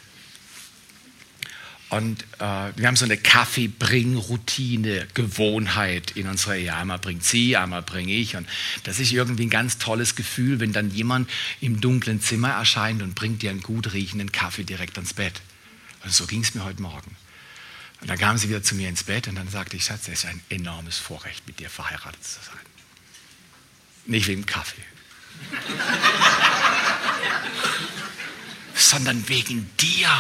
[1.91, 6.75] und äh, wir haben so eine Kaffeebring-Routine, Gewohnheit in unserer Ehe.
[6.75, 8.35] Einmal bringt sie, einmal bringe ich.
[8.35, 8.49] Und
[8.85, 11.29] das ist irgendwie ein ganz tolles Gefühl, wenn dann jemand
[11.61, 15.43] im dunklen Zimmer erscheint und bringt dir einen gut riechenden Kaffee direkt ans Bett.
[16.05, 17.17] Und so ging es mir heute Morgen.
[18.01, 20.25] Und dann kam sie wieder zu mir ins Bett und dann sagte ich, Schatz, es
[20.25, 22.59] ist ein enormes Vorrecht, mit dir verheiratet zu sein.
[24.07, 24.83] Nicht wegen Kaffee,
[28.75, 30.11] sondern wegen dir.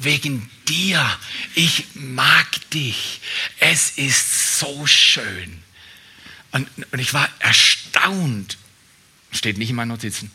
[0.00, 1.18] Wegen dir.
[1.54, 3.20] Ich mag dich.
[3.58, 5.62] Es ist so schön.
[6.52, 8.56] Und, und ich war erstaunt,
[9.32, 10.30] steht nicht in meinen Notizen,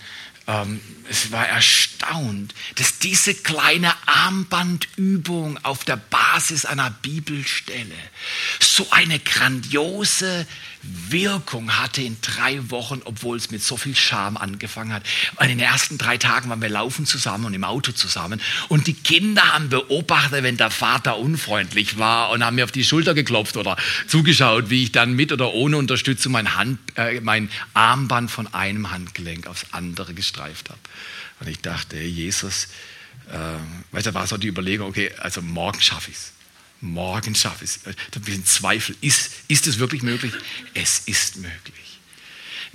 [0.47, 7.95] ähm, es war erstaunt, dass diese kleine Armbandübung auf der Basis einer Bibelstelle
[8.59, 10.45] so eine grandiose
[10.83, 15.03] Wirkung hatte in drei Wochen, obwohl es mit so viel Scham angefangen hat.
[15.41, 18.41] In den ersten drei Tagen waren wir laufen zusammen und im Auto zusammen.
[18.67, 22.83] Und die Kinder haben beobachtet, wenn der Vater unfreundlich war und haben mir auf die
[22.83, 27.49] Schulter geklopft oder zugeschaut, wie ich dann mit oder ohne Unterstützung mein, Hand, äh, mein
[27.73, 30.79] Armband von einem Handgelenk aufs andere gestreift habe.
[31.39, 32.67] Und ich dachte, Jesus,
[33.31, 36.33] äh, weißt du, war so die Überlegung, okay, also morgen schaffe ich es
[36.83, 37.79] morgen schaffe ich es.
[37.83, 38.95] Da ein bisschen Zweifel.
[39.01, 40.33] Ist, ist es wirklich möglich?
[40.73, 41.83] Es ist möglich.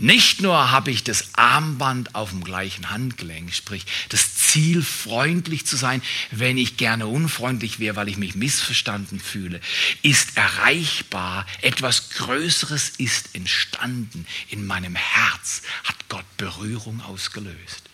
[0.00, 5.76] Nicht nur habe ich das Armband auf dem gleichen Handgelenk, sprich das Ziel, freundlich zu
[5.76, 9.60] sein, wenn ich gerne unfreundlich wäre, weil ich mich missverstanden fühle,
[10.02, 11.46] ist erreichbar.
[11.62, 14.24] Etwas Größeres ist entstanden.
[14.50, 17.87] In meinem Herz hat Gott Berührung ausgelöst.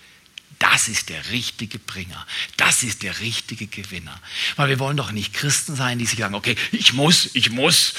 [0.71, 2.27] Das ist der richtige Bringer.
[2.57, 4.19] Das ist der richtige Gewinner.
[4.57, 7.93] Weil wir wollen doch nicht Christen sein, die sich sagen, okay, ich muss, ich muss,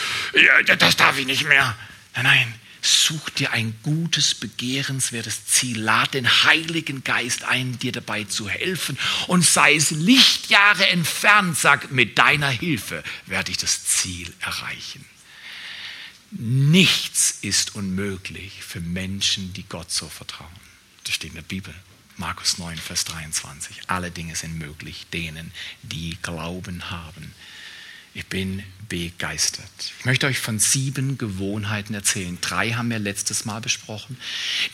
[0.65, 1.77] das darf ich nicht mehr.
[2.15, 5.79] Nein, nein, such dir ein gutes, begehrenswertes Ziel.
[5.79, 8.97] Lad den Heiligen Geist ein, dir dabei zu helfen.
[9.27, 15.05] Und sei es Lichtjahre entfernt, sag, mit deiner Hilfe werde ich das Ziel erreichen.
[16.31, 20.49] Nichts ist unmöglich für Menschen, die Gott so vertrauen.
[21.03, 21.75] Das steht in der Bibel.
[22.17, 23.81] Markus 9, Vers 23.
[23.87, 25.51] Alle Dinge sind möglich denen,
[25.81, 27.35] die Glauben haben.
[28.15, 29.65] Ich bin begeistert.
[29.99, 32.37] Ich möchte euch von sieben Gewohnheiten erzählen.
[32.41, 34.17] Drei haben wir letztes Mal besprochen.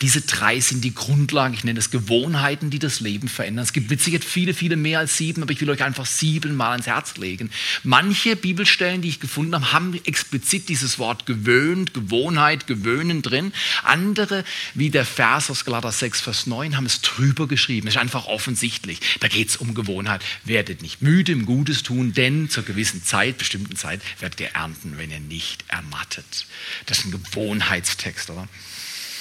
[0.00, 3.64] Diese drei sind die Grundlagen, ich nenne es Gewohnheiten, die das Leben verändern.
[3.64, 6.56] Es gibt mit Sicherheit viele, viele mehr als sieben, aber ich will euch einfach sieben
[6.56, 7.50] mal ans Herz legen.
[7.82, 13.52] Manche Bibelstellen, die ich gefunden habe, haben explizit dieses Wort gewöhnt, Gewohnheit, gewöhnen drin.
[13.82, 17.88] Andere, wie der Vers aus Galater 6, Vers 9, haben es drüber geschrieben.
[17.88, 19.00] Es ist einfach offensichtlich.
[19.20, 20.22] Da geht es um Gewohnheit.
[20.44, 24.98] Werdet nicht müde im Gutes tun, denn zur gewissen Zeit, bestimmten Zeit, werdet ihr ernten,
[24.98, 26.46] wenn ihr nicht ermattet.
[26.86, 28.48] Das ist ein Gewohnheitstext, oder?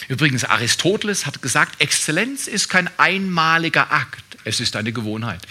[0.07, 5.41] Übrigens, Aristoteles hat gesagt, Exzellenz ist kein einmaliger Akt, es ist eine Gewohnheit.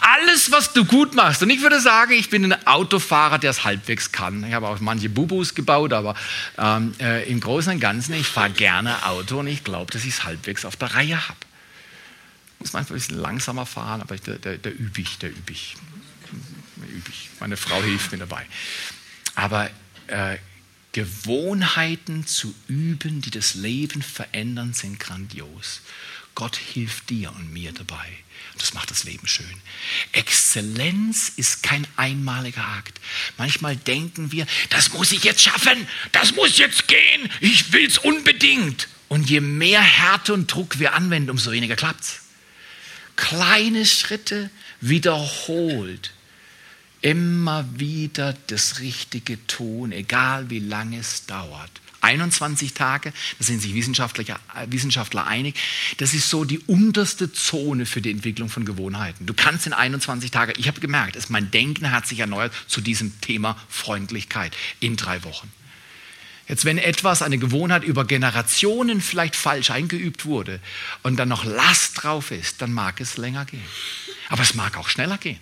[0.00, 3.64] Alles, was du gut machst, und ich würde sagen, ich bin ein Autofahrer, der es
[3.64, 4.44] halbwegs kann.
[4.44, 6.14] Ich habe auch manche Bubus gebaut, aber
[6.58, 10.14] ähm, äh, im Großen und Ganzen, ich fahre gerne Auto und ich glaube, dass ich
[10.14, 11.38] es halbwegs auf der Reihe habe.
[12.60, 15.76] Muss manchmal ein bisschen langsamer fahren, aber da, da, da übe ich, da übe ich
[16.98, 17.30] üblich.
[17.40, 18.44] Meine Frau hilft mir dabei.
[19.34, 19.70] Aber
[20.08, 20.38] äh,
[20.92, 25.80] Gewohnheiten zu üben, die das Leben verändern, sind grandios.
[26.34, 28.06] Gott hilft dir und mir dabei.
[28.58, 29.46] Das macht das Leben schön.
[30.12, 33.00] Exzellenz ist kein einmaliger Akt.
[33.36, 37.98] Manchmal denken wir, das muss ich jetzt schaffen, das muss jetzt gehen, ich will es
[37.98, 38.88] unbedingt.
[39.08, 42.20] Und je mehr Härte und Druck wir anwenden, umso weniger klappt es.
[43.16, 46.12] Kleine Schritte wiederholt
[47.00, 51.70] immer wieder das Richtige tun, egal wie lange es dauert.
[52.00, 55.56] 21 Tage, da sind sich Wissenschaftler, äh, Wissenschaftler einig,
[55.96, 59.26] das ist so die unterste Zone für die Entwicklung von Gewohnheiten.
[59.26, 62.80] Du kannst in 21 Tagen, ich habe gemerkt, dass mein Denken hat sich erneuert zu
[62.80, 65.50] diesem Thema Freundlichkeit in drei Wochen.
[66.48, 70.60] Jetzt, wenn etwas, eine Gewohnheit über Generationen vielleicht falsch eingeübt wurde
[71.02, 73.62] und dann noch Last drauf ist, dann mag es länger gehen.
[74.30, 75.40] Aber es mag auch schneller gehen.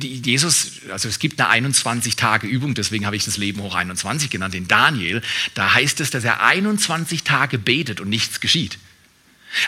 [0.00, 4.68] Jesus, also es gibt eine 21-Tage-Übung, deswegen habe ich das Leben hoch 21 genannt, in
[4.68, 5.22] Daniel.
[5.54, 8.78] Da heißt es, dass er 21 Tage betet und nichts geschieht.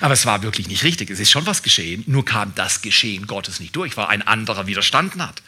[0.01, 1.11] Aber es war wirklich nicht richtig.
[1.11, 4.66] Es ist schon was geschehen, nur kam das Geschehen Gottes nicht durch, weil ein anderer
[4.66, 5.42] widerstanden hat.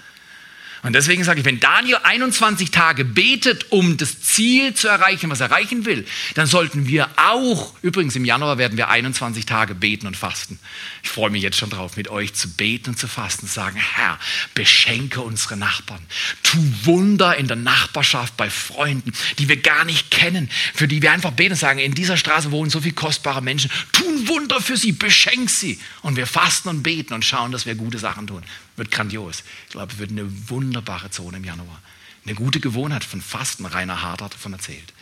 [0.83, 5.41] Und deswegen sage ich, wenn Daniel 21 Tage betet, um das Ziel zu erreichen, was
[5.41, 10.07] er erreichen will, dann sollten wir auch, übrigens im Januar werden wir 21 Tage beten
[10.07, 10.59] und fasten.
[11.03, 14.19] Ich freue mich jetzt schon drauf, mit euch zu beten und zu fasten, sagen, Herr,
[14.55, 16.01] beschenke unsere Nachbarn.
[16.43, 21.13] Tu Wunder in der Nachbarschaft bei Freunden, die wir gar nicht kennen, für die wir
[21.13, 23.71] einfach beten und sagen, in dieser Straße wohnen so viele kostbare Menschen.
[23.93, 25.79] Tun Wunder für sie, beschenk sie.
[26.03, 28.43] Und wir fasten und beten und schauen, dass wir gute Sachen tun.
[28.81, 29.45] Wird grandios.
[29.67, 31.83] Ich glaube, es wird eine wunderbare Zone im Januar.
[32.25, 33.67] Eine gute Gewohnheit von Fasten.
[33.67, 34.95] Rainer Hart hat davon erzählt.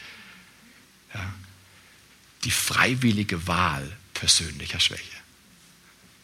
[1.15, 1.33] Ja.
[2.43, 5.17] Die freiwillige Wahl persönlicher Schwäche.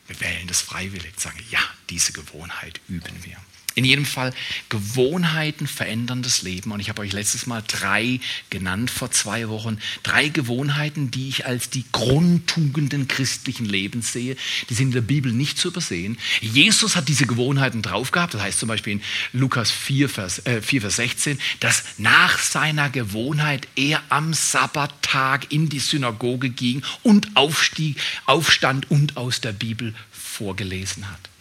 [0.09, 3.37] Wir wählen das freiwillig, sagen, ja, diese Gewohnheit üben wir.
[3.77, 4.33] In jedem Fall,
[4.69, 6.71] Gewohnheiten verändern das Leben.
[6.71, 9.79] Und ich habe euch letztes Mal drei genannt vor zwei Wochen.
[10.05, 14.37] Drei Gewohnheiten, die ich als die Grundtugenden christlichen Lebens sehe.
[14.71, 16.19] Die sind in der Bibel nicht zu übersehen.
[16.41, 18.35] Jesus hat diese Gewohnheiten drauf gehabt.
[18.35, 22.91] Das heißt zum Beispiel in Lukas 4, Vers, äh, 4, Vers 16, dass nach seiner
[22.91, 29.95] Gewohnheit er am Sabbattag in die Synagoge ging und aufstieg, aufstand und aus der Bibel
[30.13, 31.34] vorgelesen hat.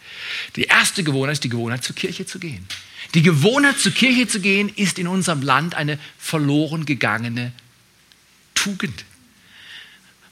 [0.56, 2.66] Die erste Gewohnheit ist die Gewohnheit, zur Kirche zu gehen.
[3.14, 7.52] Die Gewohnheit, zur Kirche zu gehen, ist in unserem Land eine verloren gegangene
[8.54, 9.04] Tugend.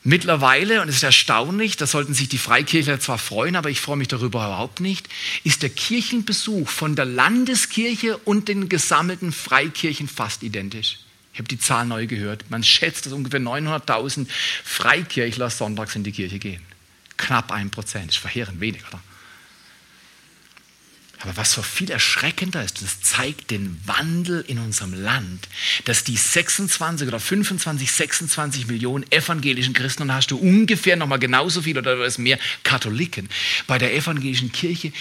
[0.05, 3.96] Mittlerweile, und es ist erstaunlich, da sollten sich die Freikirchler zwar freuen, aber ich freue
[3.96, 5.09] mich darüber überhaupt nicht,
[5.44, 10.98] ist der Kirchenbesuch von der Landeskirche und den gesammelten Freikirchen fast identisch.
[11.33, 12.50] Ich habe die Zahl neu gehört.
[12.50, 14.26] Man schätzt, dass ungefähr 900.000
[14.64, 16.62] Freikirchler sonntags in die Kirche gehen.
[17.16, 18.11] Knapp ein Prozent.
[18.11, 19.00] Ist verheerend wenig, oder?
[21.22, 25.48] Aber was so viel erschreckender ist, das zeigt den Wandel in unserem Land,
[25.85, 31.62] dass die 26 oder 25, 26 Millionen evangelischen Christen, und hast du ungefähr nochmal genauso
[31.62, 33.28] viel oder es mehr Katholiken,
[33.68, 34.92] bei der evangelischen Kirche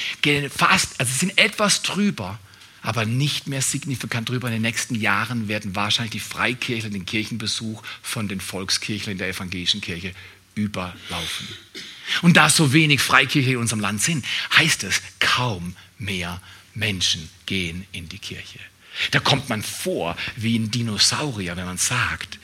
[0.55, 2.39] fast, also sind etwas drüber,
[2.83, 4.47] aber nicht mehr signifikant drüber.
[4.47, 9.29] In den nächsten Jahren werden wahrscheinlich die Freikirchler den Kirchenbesuch von den Volkskirchlern in der
[9.29, 10.13] evangelischen Kirche
[10.53, 11.47] überlaufen.
[12.21, 14.23] Und da so wenig Freikirche in unserem Land sind,
[14.55, 16.41] heißt es kaum mehr
[16.73, 18.59] Menschen gehen in die Kirche.
[19.11, 22.39] Da kommt man vor wie ein Dinosaurier, wenn man sagt,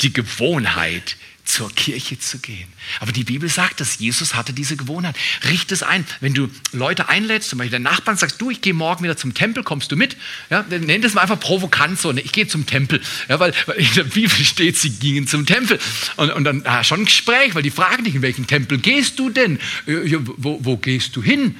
[0.00, 1.16] die Gewohnheit,
[1.50, 2.68] zur Kirche zu gehen.
[3.00, 5.16] Aber die Bibel sagt, dass Jesus hatte diese Gewohnheit.
[5.48, 6.06] Richte es ein.
[6.20, 9.34] Wenn du Leute einlädst, zum Beispiel den Nachbarn, sagst du, ich gehe morgen wieder zum
[9.34, 10.16] Tempel, kommst du mit?
[10.48, 12.20] Ja, nennt es mal einfach provokant so, ne?
[12.20, 13.00] ich gehe zum Tempel.
[13.28, 15.80] Ja, weil, weil, in der Bibel steht, sie gingen zum Tempel.
[16.16, 19.18] Und, und dann ah, schon ein Gespräch, weil die fragen dich, in welchen Tempel gehst
[19.18, 19.58] du denn?
[19.86, 21.56] Wo, wo gehst du hin?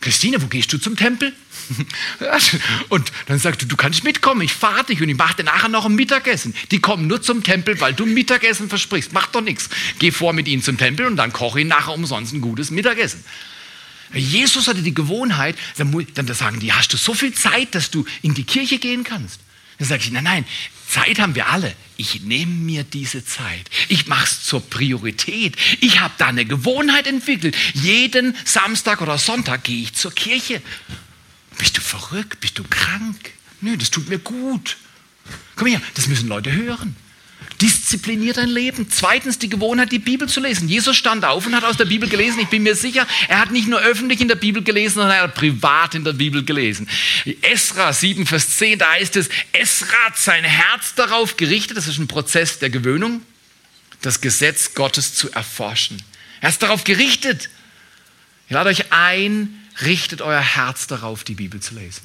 [0.00, 1.34] Christine, wo gehst du zum Tempel?
[2.88, 5.68] und dann sagst du, du kannst mitkommen, ich fahre dich und ich mache dir nachher
[5.68, 6.54] noch ein Mittagessen.
[6.70, 9.12] Die kommen nur zum Tempel, weil du Mittagessen versprichst.
[9.12, 9.68] Mach doch nichts.
[9.98, 13.22] Geh vor mit ihnen zum Tempel und dann koche ich nachher umsonst ein gutes Mittagessen.
[14.12, 18.34] Jesus hatte die Gewohnheit, dann sagen die, hast du so viel Zeit, dass du in
[18.34, 19.40] die Kirche gehen kannst?
[19.78, 20.44] Dann sage ich, nein, nein,
[20.90, 21.74] Zeit haben wir alle.
[21.96, 23.70] Ich nehme mir diese Zeit.
[23.88, 25.56] Ich mache es zur Priorität.
[25.80, 27.56] Ich habe da eine Gewohnheit entwickelt.
[27.74, 30.60] Jeden Samstag oder Sonntag gehe ich zur Kirche.
[31.58, 32.40] Bist du verrückt?
[32.40, 33.30] Bist du krank?
[33.60, 34.78] Nö, das tut mir gut.
[35.54, 36.96] Komm her, das müssen Leute hören.
[37.60, 38.88] Diszipliniert dein Leben.
[38.90, 40.68] Zweitens die Gewohnheit, die Bibel zu lesen.
[40.68, 42.40] Jesus stand auf und hat aus der Bibel gelesen.
[42.40, 45.22] Ich bin mir sicher, er hat nicht nur öffentlich in der Bibel gelesen, sondern er
[45.24, 46.88] hat privat in der Bibel gelesen.
[47.42, 51.98] Esra 7, Vers 10, da heißt es, Esra hat sein Herz darauf gerichtet, das ist
[51.98, 53.22] ein Prozess der Gewöhnung,
[54.00, 56.02] das Gesetz Gottes zu erforschen.
[56.40, 57.50] Er ist darauf gerichtet.
[58.46, 62.02] Ich lade euch ein, richtet euer Herz darauf, die Bibel zu lesen.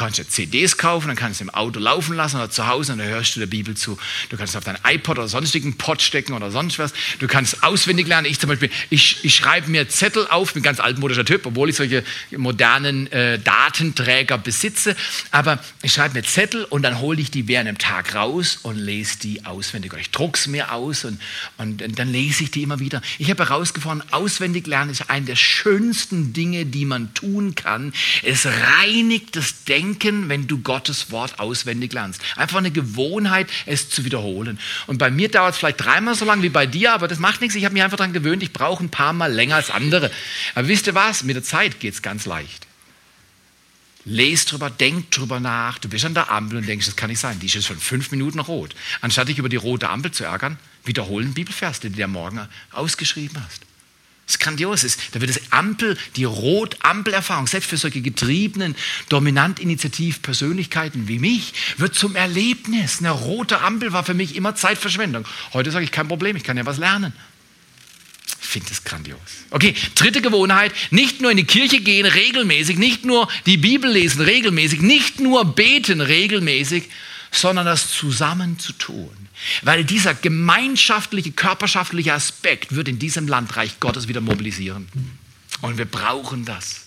[0.00, 3.00] Kannst ja CDs kaufen, dann kannst du im Auto laufen lassen oder zu Hause und
[3.00, 3.98] dann hörst du der Bibel zu.
[4.30, 6.94] Du kannst auf dein iPod oder sonstigen Pod stecken oder sonst was.
[7.18, 8.26] Du kannst auswendig lernen.
[8.26, 11.76] Ich zum Beispiel, ich, ich schreibe mir Zettel auf, bin ganz altmodischer Typ, obwohl ich
[11.76, 12.02] solche
[12.34, 14.96] modernen äh, Datenträger besitze.
[15.32, 18.78] Aber ich schreibe mir Zettel und dann hole ich die während dem Tag raus und
[18.78, 19.92] lese die auswendig.
[19.92, 21.20] Oder ich drucke es mir aus und,
[21.58, 23.02] und, und dann lese ich die immer wieder.
[23.18, 27.92] Ich habe herausgefunden, auswendig lernen ist eine der schönsten Dinge, die man tun kann.
[28.22, 32.20] Es reinigt das Denken denken, wenn du Gottes Wort auswendig lernst.
[32.36, 34.58] Einfach eine Gewohnheit, es zu wiederholen.
[34.86, 37.40] Und bei mir dauert es vielleicht dreimal so lange wie bei dir, aber das macht
[37.40, 37.56] nichts.
[37.56, 40.10] Ich habe mich einfach daran gewöhnt, ich brauche ein paar Mal länger als andere.
[40.54, 41.24] Aber wisst ihr was?
[41.24, 42.66] Mit der Zeit geht es ganz leicht.
[44.04, 45.78] Lest drüber, denk drüber nach.
[45.78, 47.38] Du bist an der Ampel und denkst, das kann nicht sein.
[47.38, 48.74] Die ist jetzt schon fünf Minuten rot.
[49.02, 52.40] Anstatt dich über die rote Ampel zu ärgern, wiederholen Bibelvers, die du dir morgen
[52.72, 53.69] ausgeschrieben hast.
[54.30, 54.96] Das ist grandios.
[55.10, 58.76] Da wird das Ampel, die Rot-Ampel-Erfahrung, selbst für solche getriebenen,
[59.08, 63.00] dominant Initiativ-Persönlichkeiten wie mich, wird zum Erlebnis.
[63.00, 65.24] Eine rote Ampel war für mich immer Zeitverschwendung.
[65.52, 67.12] Heute sage ich, kein Problem, ich kann ja was lernen.
[68.40, 69.18] Ich finde das grandios.
[69.50, 74.20] Okay, dritte Gewohnheit, nicht nur in die Kirche gehen regelmäßig, nicht nur die Bibel lesen
[74.20, 76.84] regelmäßig, nicht nur beten regelmäßig,
[77.30, 79.10] sondern das zusammen zu tun.
[79.62, 84.88] Weil dieser gemeinschaftliche, körperschaftliche Aspekt wird in diesem Land Reich Gottes wieder mobilisieren.
[85.62, 86.86] Und wir brauchen das.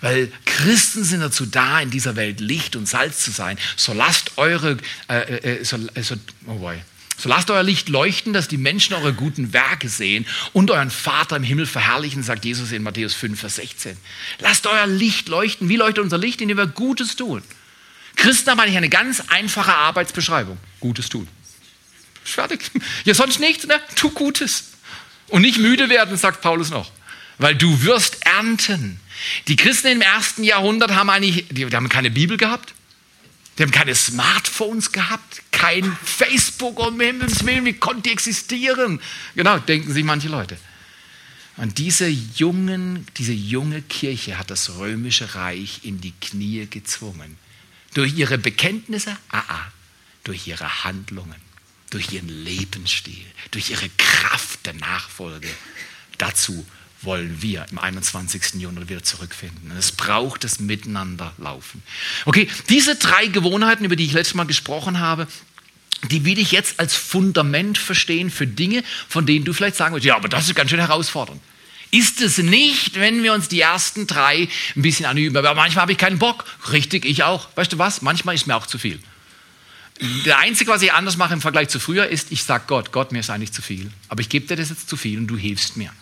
[0.00, 3.58] Weil Christen sind dazu da, in dieser Welt Licht und Salz zu sein.
[3.76, 4.76] So lasst eure,
[5.08, 6.76] äh, äh, äh so, äh, so, oh boy.
[7.16, 11.36] So lasst euer Licht leuchten, dass die Menschen eure guten Werke sehen und euren Vater
[11.36, 13.96] im Himmel verherrlichen, sagt Jesus in Matthäus 5, Vers 16.
[14.40, 15.68] Lasst euer Licht leuchten.
[15.68, 16.40] Wie leuchtet unser Licht?
[16.40, 17.42] Indem wir Gutes tun.
[18.16, 20.58] Christen haben eigentlich eine ganz einfache Arbeitsbeschreibung.
[20.80, 21.28] Gutes tun.
[22.24, 22.70] Fertig.
[23.04, 23.80] Ja, sonst nichts, ne?
[23.96, 24.72] Tu Gutes.
[25.28, 26.90] Und nicht müde werden, sagt Paulus noch.
[27.38, 29.00] Weil du wirst ernten.
[29.48, 32.74] Die Christen im ersten Jahrhundert haben eigentlich, die, die haben keine Bibel gehabt.
[33.58, 39.00] Die haben keine Smartphones gehabt, kein Facebook, um Himmels Willen, wie konnte die existieren?
[39.36, 40.56] Genau, denken sich manche Leute.
[41.56, 47.36] Und diese, jungen, diese junge Kirche hat das römische Reich in die Knie gezwungen.
[47.94, 49.72] Durch ihre Bekenntnisse, ah, ah,
[50.24, 51.44] durch ihre Handlungen
[51.94, 55.48] durch ihren Lebensstil, durch ihre Kraft der Nachfolge.
[56.18, 56.66] Dazu
[57.02, 58.54] wollen wir im 21.
[58.60, 59.70] Jahrhundert wieder zurückfinden.
[59.78, 61.82] es braucht das Miteinanderlaufen.
[62.24, 65.28] Okay, diese drei Gewohnheiten, über die ich letztes Mal gesprochen habe,
[66.10, 70.06] die will ich jetzt als Fundament verstehen für Dinge, von denen du vielleicht sagen würdest,
[70.06, 71.40] ja, aber das ist ganz schön herausfordernd.
[71.94, 75.36] Ist es nicht, wenn wir uns die ersten drei ein bisschen anüben?
[75.36, 76.44] Aber manchmal habe ich keinen Bock.
[76.72, 77.48] Richtig, ich auch.
[77.54, 78.02] Weißt du was?
[78.02, 78.98] Manchmal ist mir auch zu viel.
[80.24, 83.12] Der Einzige, was ich anders mache im Vergleich zu früher, ist, ich sage Gott, Gott,
[83.12, 83.92] mir ist eigentlich zu viel.
[84.08, 85.92] Aber ich gebe dir das jetzt zu viel und du hilfst mir.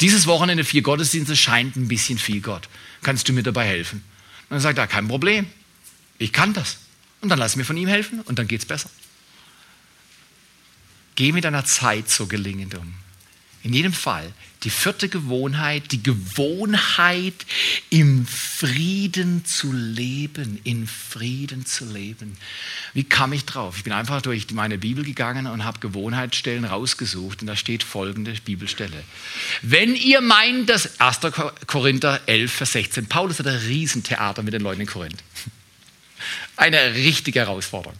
[0.00, 2.68] Dieses Wochenende vier Gottesdienste scheint ein bisschen viel, Gott.
[3.02, 4.04] Kannst du mir dabei helfen?
[4.42, 5.46] Und dann sagt er, kein Problem.
[6.18, 6.78] Ich kann das.
[7.20, 8.90] Und dann lass mir von ihm helfen und dann geht es besser.
[11.16, 12.94] Geh mit deiner Zeit so gelingend um.
[13.64, 14.32] In jedem Fall
[14.64, 17.34] die vierte Gewohnheit, die Gewohnheit,
[17.90, 22.36] im Frieden zu leben, in Frieden zu leben.
[22.92, 23.76] Wie kam ich drauf?
[23.76, 28.32] Ich bin einfach durch meine Bibel gegangen und habe Gewohnheitsstellen rausgesucht und da steht folgende
[28.44, 29.04] Bibelstelle.
[29.62, 31.20] Wenn ihr meint, dass 1.
[31.66, 35.22] Korinther 11, Vers 16, Paulus hat ein Riesentheater mit den Leuten in Korinth.
[36.56, 37.96] Eine richtige Herausforderung.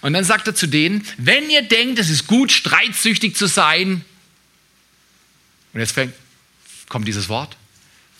[0.00, 4.04] Und dann sagt er zu denen, wenn ihr denkt, es ist gut, streitsüchtig zu sein,
[5.76, 6.14] und jetzt fängt,
[6.88, 7.54] kommt dieses Wort.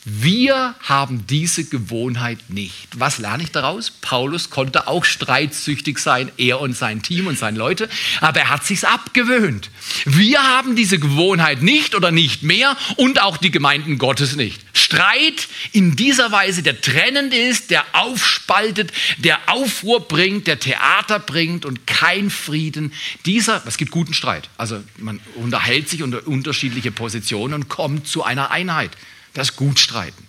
[0.09, 2.87] Wir haben diese Gewohnheit nicht.
[2.95, 3.91] Was lerne ich daraus?
[3.91, 7.89] Paulus konnte auch streitsüchtig sein, er und sein Team und seine Leute,
[8.21, 9.69] aber er hat sich's abgewöhnt.
[10.05, 14.61] Wir haben diese Gewohnheit nicht oder nicht mehr und auch die Gemeinden Gottes nicht.
[14.75, 21.65] Streit in dieser Weise, der trennend ist, der aufspaltet, der Aufruhr bringt, der Theater bringt
[21.65, 22.93] und kein Frieden.
[23.25, 24.51] Dieser, es gibt guten Streit.
[24.57, 28.93] Also man unterhält sich unter unterschiedliche Positionen und kommt zu einer Einheit.
[29.37, 30.27] Das ist gut streiten.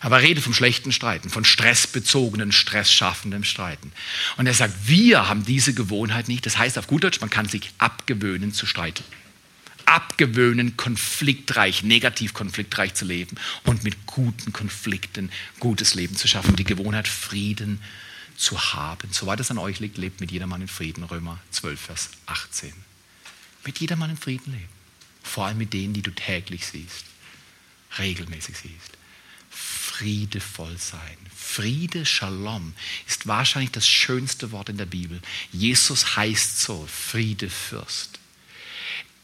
[0.00, 3.92] Aber rede vom schlechten Streiten, von stressbezogenen, stressschaffendem Streiten.
[4.38, 6.46] Und er sagt, wir haben diese Gewohnheit nicht.
[6.46, 9.04] Das heißt auf gut Deutsch, man kann sich abgewöhnen zu streiten.
[9.84, 16.56] Abgewöhnen, konfliktreich, negativ konfliktreich zu leben und mit guten Konflikten gutes Leben zu schaffen.
[16.56, 17.82] Die Gewohnheit, Frieden
[18.38, 19.10] zu haben.
[19.12, 21.04] Soweit es an euch liegt, lebt mit jedermann in Frieden.
[21.04, 22.72] Römer 12, Vers 18.
[23.66, 24.68] Mit jedermann in Frieden leben.
[25.22, 27.09] Vor allem mit denen, die du täglich siehst
[27.98, 28.98] regelmäßig siehst.
[29.50, 31.16] Friedevoll sein.
[31.34, 32.74] Friede, Shalom,
[33.06, 35.20] ist wahrscheinlich das schönste Wort in der Bibel.
[35.52, 38.20] Jesus heißt so, Friedefürst.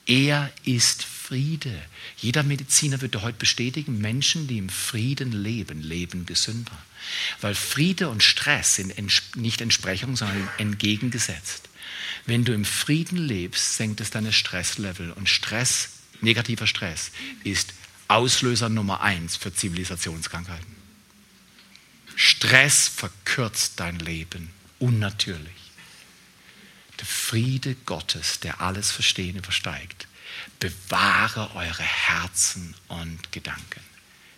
[0.06, 1.82] Er ist Friede.
[2.18, 6.78] Jeder Mediziner würde heute bestätigen, Menschen, die im Frieden leben, leben gesünder.
[7.40, 8.94] Weil Friede und Stress sind
[9.36, 11.68] nicht Entsprechung, sondern entgegengesetzt.
[12.26, 15.12] Wenn du im Frieden lebst, senkt es deine Stresslevel.
[15.12, 15.90] Und Stress,
[16.20, 17.10] negativer Stress,
[17.42, 17.74] ist
[18.08, 20.76] Auslöser Nummer eins für Zivilisationskrankheiten.
[22.14, 25.52] Stress verkürzt dein Leben unnatürlich.
[26.98, 30.06] Der Friede Gottes, der alles Verstehen übersteigt,
[30.60, 33.80] bewahre eure Herzen und Gedanken,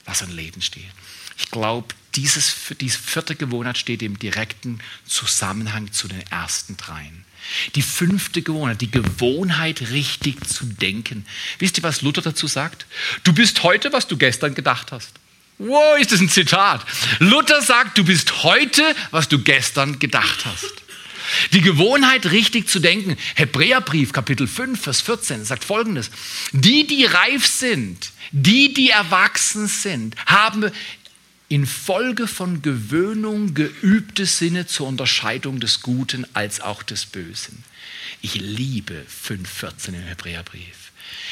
[0.05, 0.91] was an Leben steht.
[1.37, 7.25] Ich glaube, dieses, diese vierte Gewohnheit steht im direkten Zusammenhang zu den ersten dreien.
[7.75, 11.27] Die fünfte Gewohnheit, die Gewohnheit, richtig zu denken.
[11.59, 12.87] Wisst ihr, was Luther dazu sagt?
[13.25, 15.13] Du bist heute, was du gestern gedacht hast.
[15.59, 16.85] Wow, ist das ein Zitat.
[17.19, 20.73] Luther sagt, du bist heute, was du gestern gedacht hast.
[21.53, 23.17] Die Gewohnheit, richtig zu denken.
[23.35, 26.11] Hebräerbrief, Kapitel 5, Vers 14, sagt folgendes.
[26.53, 30.71] Die, die reif sind, die, die erwachsen sind, haben
[31.49, 37.65] infolge von Gewöhnung geübte Sinne zur Unterscheidung des Guten als auch des Bösen.
[38.21, 40.78] Ich liebe 5.14 im Hebräerbrief.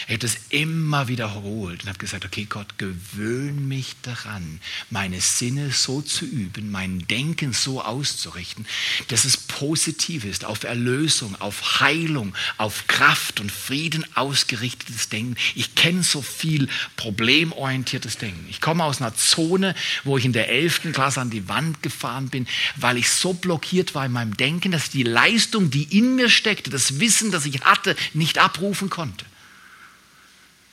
[0.09, 5.73] Er hat es immer wiederholt und hat gesagt, okay Gott, gewöhn mich daran, meine Sinne
[5.73, 8.67] so zu üben, mein Denken so auszurichten,
[9.09, 15.35] dass es positiv ist, auf Erlösung, auf Heilung, auf Kraft und Frieden ausgerichtetes Denken.
[15.57, 18.47] Ich kenne so viel problemorientiertes Denken.
[18.49, 20.93] Ich komme aus einer Zone, wo ich in der 11.
[20.93, 22.47] Klasse an die Wand gefahren bin,
[22.77, 26.71] weil ich so blockiert war in meinem Denken, dass die Leistung, die in mir steckte,
[26.71, 29.25] das Wissen, das ich hatte, nicht abrufen konnte.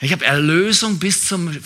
[0.04, 1.58] Ich habe Erlösung bis zum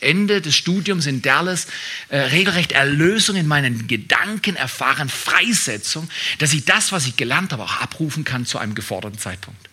[0.00, 1.68] Ende des Studiums in Dallas,
[2.08, 7.62] äh, regelrecht Erlösung in meinen Gedanken erfahren, Freisetzung, dass ich das, was ich gelernt habe,
[7.62, 9.68] auch abrufen kann zu einem geforderten Zeitpunkt.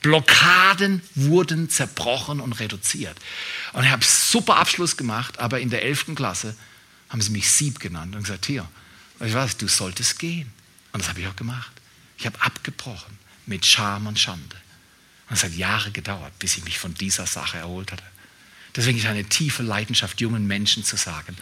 [0.00, 3.18] Blockaden wurden zerbrochen und reduziert.
[3.72, 6.14] Und ich habe super Abschluss gemacht, aber in der 11.
[6.14, 6.54] Klasse
[7.08, 8.64] haben sie mich Sieb genannt und gesagt, hier,
[9.18, 10.52] ich weiß, du solltest gehen.
[10.92, 11.72] Und das habe ich auch gemacht.
[12.16, 14.56] Ich habe abgebrochen mit Scham und Schande.
[15.28, 18.04] Und es hat Jahre gedauert, bis ich mich von dieser Sache erholt hatte.
[18.76, 21.36] Deswegen ist eine tiefe Leidenschaft, jungen Menschen zu sagen,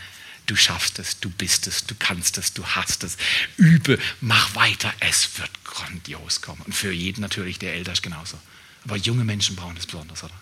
[0.46, 3.16] du schaffst es, du bist es, du kannst es, du hast es.
[3.56, 6.62] Übe, mach weiter, es wird grandios kommen.
[6.62, 8.38] Und für jeden natürlich, der älter ist, genauso.
[8.84, 10.34] Aber junge Menschen brauchen es besonders, oder?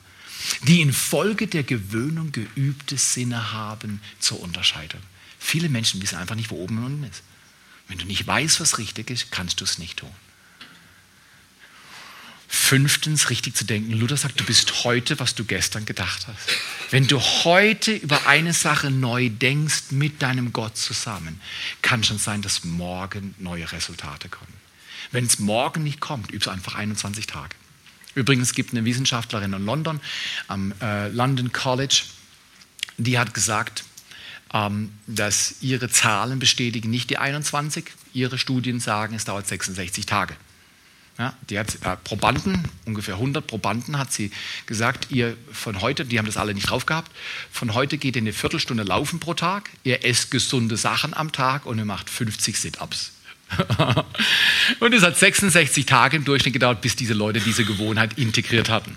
[0.63, 5.01] Die infolge der Gewöhnung geübte Sinne haben zur Unterscheidung.
[5.39, 7.23] Viele Menschen wissen einfach nicht, wo oben und unten ist.
[7.89, 10.13] Wenn du nicht weißt, was richtig ist, kannst du es nicht tun.
[12.53, 13.93] Fünftens, richtig zu denken.
[13.93, 16.49] Luther sagt, du bist heute, was du gestern gedacht hast.
[16.91, 21.41] Wenn du heute über eine Sache neu denkst mit deinem Gott zusammen,
[21.81, 24.53] kann schon sein, dass morgen neue Resultate kommen.
[25.13, 27.55] Wenn es morgen nicht kommt, übst einfach 21 Tage.
[28.17, 30.01] Übrigens gibt eine Wissenschaftlerin in London
[30.49, 32.03] am äh, London College,
[32.99, 33.85] die hat gesagt,
[34.53, 40.35] ähm, dass ihre Zahlen bestätigen nicht die 21, ihre Studien sagen, es dauert 66 Tage.
[41.21, 44.31] Ja, die hat äh, Probanden, ungefähr 100 Probanden, hat sie
[44.65, 47.13] gesagt, ihr von heute, die haben das alle nicht drauf gehabt,
[47.53, 51.67] von heute geht ihr eine Viertelstunde laufen pro Tag, ihr esst gesunde Sachen am Tag
[51.67, 53.13] und ihr macht 50 Sit-Ups.
[54.81, 58.97] und es hat 66 Tage im Durchschnitt gedauert, bis diese Leute diese Gewohnheit integriert hatten.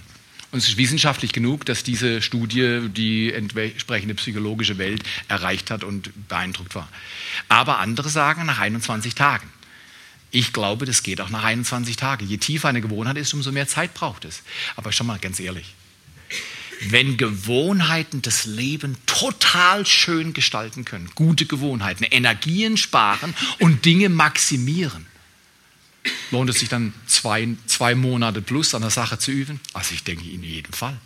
[0.52, 6.30] Und es ist wissenschaftlich genug, dass diese Studie die entsprechende psychologische Welt erreicht hat und
[6.30, 6.88] beeindruckt war.
[7.50, 9.50] Aber andere sagen nach 21 Tagen.
[10.34, 12.28] Ich glaube, das geht auch nach 21 Tagen.
[12.28, 14.42] Je tiefer eine Gewohnheit ist, umso mehr Zeit braucht es.
[14.76, 15.76] Aber schon mal ganz ehrlich.
[16.88, 21.10] wenn Gewohnheiten das Leben total schön gestalten können.
[21.14, 25.06] Gute Gewohnheiten, Energien sparen und Dinge maximieren.
[26.32, 29.62] Lohnt es sich dann zwei, zwei Monate plus an der Sache zu üben?
[29.74, 30.98] Also ich denke in jedem Fall.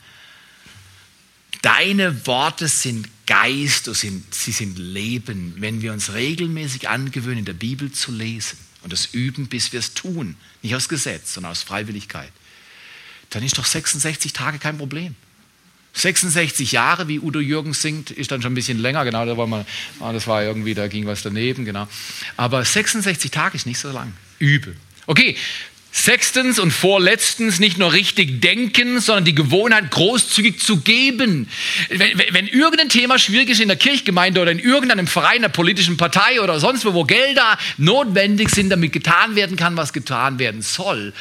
[1.61, 5.55] Deine Worte sind Geist, sie sind Leben.
[5.57, 8.57] Wenn wir uns regelmäßig angewöhnen, in der Bibel zu lesen
[8.88, 12.31] und das üben, bis wir es tun, nicht aus Gesetz, sondern aus Freiwilligkeit,
[13.31, 15.13] dann ist doch 66 Tage kein Problem.
[15.91, 19.45] 66 Jahre, wie Udo Jürgens singt, ist dann schon ein bisschen länger, genau, da war
[19.45, 19.65] man,
[19.99, 21.85] ah, das war irgendwie, da ging was daneben, genau.
[22.38, 24.13] Aber 66 Tage ist nicht so lang.
[24.39, 24.73] Übe.
[25.05, 25.35] Okay,
[25.99, 31.49] Sechstens und vorletztens nicht nur richtig denken, sondern die Gewohnheit großzügig zu geben.
[31.89, 35.97] Wenn, wenn, irgendein Thema schwierig ist in der Kirchgemeinde oder in irgendeinem Verein, einer politischen
[35.97, 40.61] Partei oder sonst wo, wo Gelder notwendig sind, damit getan werden kann, was getan werden
[40.61, 41.13] soll,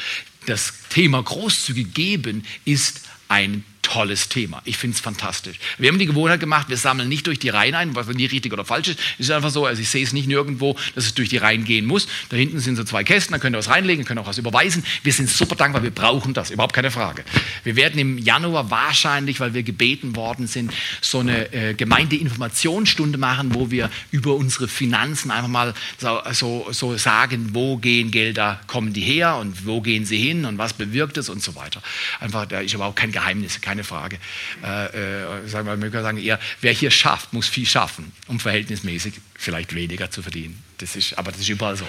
[0.44, 4.60] das Thema großzügig geben ist ein tolles Thema.
[4.64, 5.58] Ich finde es fantastisch.
[5.78, 8.52] Wir haben die Gewohnheit gemacht, wir sammeln nicht durch die Reihen ein, was nie richtig
[8.52, 8.98] oder falsch ist.
[9.16, 11.64] Es ist einfach so, also ich sehe es nicht nirgendwo, dass es durch die Reihen
[11.64, 12.08] gehen muss.
[12.28, 14.84] Da hinten sind so zwei Kästen, da könnt ihr was reinlegen, könnt auch was überweisen.
[15.04, 17.24] Wir sind super dankbar, wir brauchen das, überhaupt keine Frage.
[17.62, 23.54] Wir werden im Januar wahrscheinlich, weil wir gebeten worden sind, so eine äh, Gemeindeinformationsstunde machen,
[23.54, 28.92] wo wir über unsere Finanzen einfach mal so, so, so sagen, wo gehen Gelder, kommen
[28.92, 31.80] die her und wo gehen sie hin und was bewirkt es und so weiter.
[32.18, 34.18] Einfach, da ist überhaupt kein Geheimnis, keine keine Frage.
[34.64, 39.74] Äh, äh, sagen wir, sagen eher, wer hier schafft, muss viel schaffen, um verhältnismäßig vielleicht
[39.74, 40.62] weniger zu verdienen.
[40.78, 41.86] Das ist, aber das ist überall so.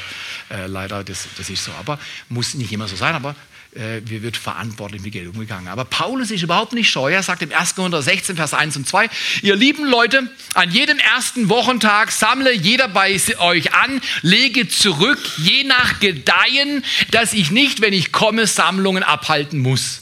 [0.49, 1.71] Äh, leider, das, das ist so.
[1.79, 1.97] Aber
[2.29, 3.35] muss nicht immer so sein, aber
[3.73, 5.69] äh, wir wird verantwortlich mit Geld umgegangen.
[5.69, 7.13] Aber Paulus ist überhaupt nicht scheu.
[7.13, 7.75] Er sagt im 1.
[7.75, 9.09] Korinther 16, Vers 1 und 2,
[9.43, 15.63] ihr lieben Leute, an jedem ersten Wochentag sammle jeder bei euch an, lege zurück, je
[15.63, 20.01] nach Gedeihen, dass ich nicht, wenn ich komme, Sammlungen abhalten muss.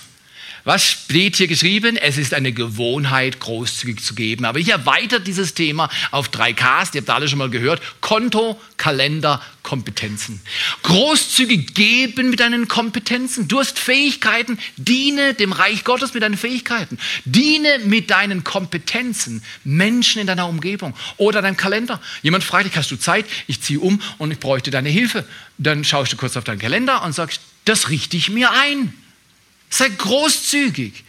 [0.65, 1.95] Was steht hier geschrieben?
[1.95, 4.45] Es ist eine Gewohnheit, großzügig zu geben.
[4.45, 7.83] Aber ich erweitere dieses Thema auf drei Ks, die habt ihr alle schon mal gehört.
[8.01, 10.41] Konto, Kalender, Kompetenzen.
[10.81, 13.47] Großzügig geben mit deinen Kompetenzen.
[13.47, 16.97] Du hast Fähigkeiten, diene dem Reich Gottes mit deinen Fähigkeiten.
[17.25, 22.01] Diene mit deinen Kompetenzen Menschen in deiner Umgebung oder deinem Kalender.
[22.23, 23.27] Jemand fragt dich, hast du Zeit?
[23.45, 25.27] Ich ziehe um und ich bräuchte deine Hilfe.
[25.59, 28.95] Dann schaust du kurz auf deinen Kalender und sagst, das richte ich mir ein.
[29.69, 31.03] Sei großzügig.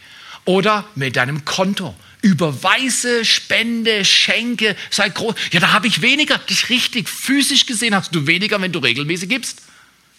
[0.45, 1.95] Oder mit deinem Konto.
[2.21, 5.35] Überweise, spende, schenke, sei groß.
[5.51, 6.39] Ja, da habe ich weniger.
[6.47, 7.09] Ist richtig.
[7.09, 9.61] Physisch gesehen hast du weniger, wenn du regelmäßig gibst.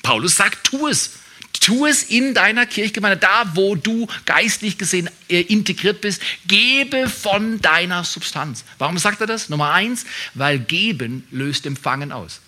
[0.03, 1.13] Paulus sagt, tu es.
[1.61, 6.23] Tu es in deiner Kirchgemeinde, da wo du geistlich gesehen äh, integriert bist.
[6.47, 8.65] Gebe von deiner Substanz.
[8.79, 9.49] Warum sagt er das?
[9.49, 12.41] Nummer eins, weil geben löst Empfangen aus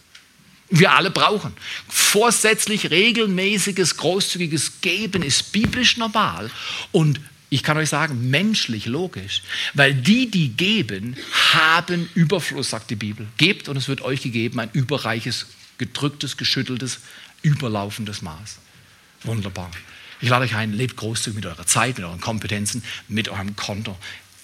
[0.71, 1.53] wir alle brauchen.
[1.89, 6.51] Vorsätzlich regelmäßiges, großzügiges Geben ist biblisch normal
[6.93, 7.21] und
[7.53, 9.43] ich kann euch sagen, menschlich logisch,
[9.75, 11.17] weil die, die geben,
[11.53, 13.27] haben Überfluss, sagt die Bibel.
[13.39, 15.47] Gebt und es wird euch gegeben ein überreiches,
[15.77, 17.01] gedrücktes, geschütteltes,
[17.43, 18.59] überlaufendes Maß.
[19.25, 19.71] Wunderbar.
[20.21, 23.99] Ich lade euch ein, lebt großzügig mit eurer Zeit, mit euren Kompetenzen, mit eurem Konto.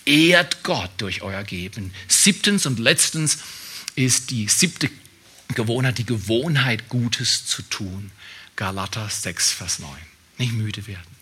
[0.05, 1.93] Ehrt Gott durch euer Geben.
[2.09, 3.39] Siebtens und letztens
[3.95, 4.91] ist die siebte
[5.55, 8.11] Gewohnheit, die Gewohnheit, Gutes zu tun.
[8.57, 9.91] Galater 6, Vers 9.
[10.39, 11.17] Nicht müde werden.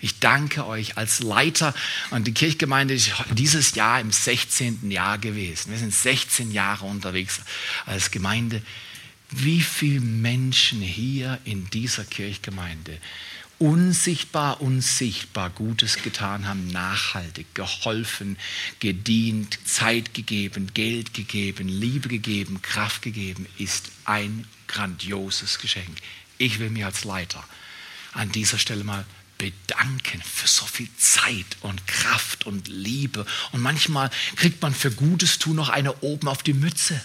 [0.00, 1.74] Ich danke euch als Leiter
[2.10, 4.90] und die Kirchgemeinde ist dieses Jahr im 16.
[4.90, 5.72] Jahr gewesen.
[5.72, 7.40] Wir sind 16 Jahre unterwegs
[7.84, 8.62] als Gemeinde.
[9.30, 12.98] Wie viele Menschen hier in dieser Kirchgemeinde
[13.58, 18.36] unsichtbar, unsichtbar Gutes getan haben, nachhaltig geholfen,
[18.78, 25.98] gedient, Zeit gegeben, Geld gegeben, Liebe gegeben, Kraft gegeben, ist ein grandioses Geschenk.
[26.38, 27.42] Ich will mir als Leiter
[28.12, 29.04] an dieser Stelle mal
[29.38, 33.24] bedanken für so viel Zeit und Kraft und Liebe.
[33.52, 37.00] Und manchmal kriegt man für Gutes tun noch eine oben auf die Mütze.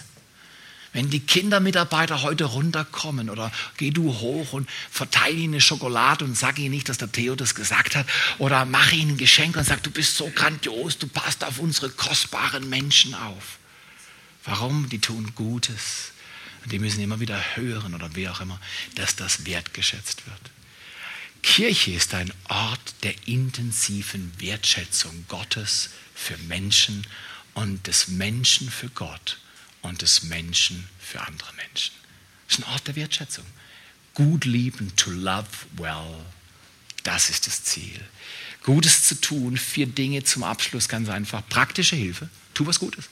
[0.94, 6.38] Wenn die Kindermitarbeiter heute runterkommen oder geh du hoch und verteile ihnen eine Schokolade und
[6.38, 8.06] sag ihnen nicht, dass der Theo das gesagt hat
[8.38, 11.90] oder mach ihnen ein Geschenk und sag, du bist so grandios, du passt auf unsere
[11.90, 13.58] kostbaren Menschen auf.
[14.44, 14.88] Warum?
[14.88, 16.12] Die tun Gutes.
[16.62, 18.60] Und die müssen immer wieder hören oder wie auch immer,
[18.94, 20.50] dass das wertgeschätzt wird.
[21.42, 27.04] Kirche ist ein Ort der intensiven Wertschätzung Gottes für Menschen
[27.54, 29.38] und des Menschen für Gott
[29.84, 31.94] und des Menschen für andere Menschen.
[32.48, 33.44] Es ist ein Ort der Wertschätzung.
[34.14, 36.24] Gut lieben, to love well,
[37.02, 38.00] das ist das Ziel.
[38.62, 41.46] Gutes zu tun, vier Dinge zum Abschluss ganz einfach.
[41.48, 43.08] Praktische Hilfe, tu was Gutes.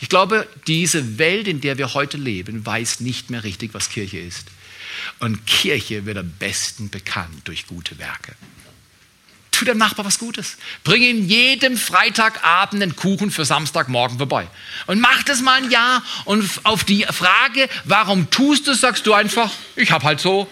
[0.00, 4.18] Ich glaube, diese Welt, in der wir heute leben, weiß nicht mehr richtig, was Kirche
[4.18, 4.46] ist.
[5.18, 8.34] Und Kirche wird am besten bekannt durch gute Werke.
[9.56, 10.58] Tu dem Nachbar was Gutes.
[10.84, 14.48] Bring ihm jeden Freitagabend einen Kuchen für Samstagmorgen vorbei.
[14.86, 16.02] Und mach das mal ein Jahr.
[16.26, 20.46] Und auf die Frage, warum tust du es, sagst du einfach, ich habe halt so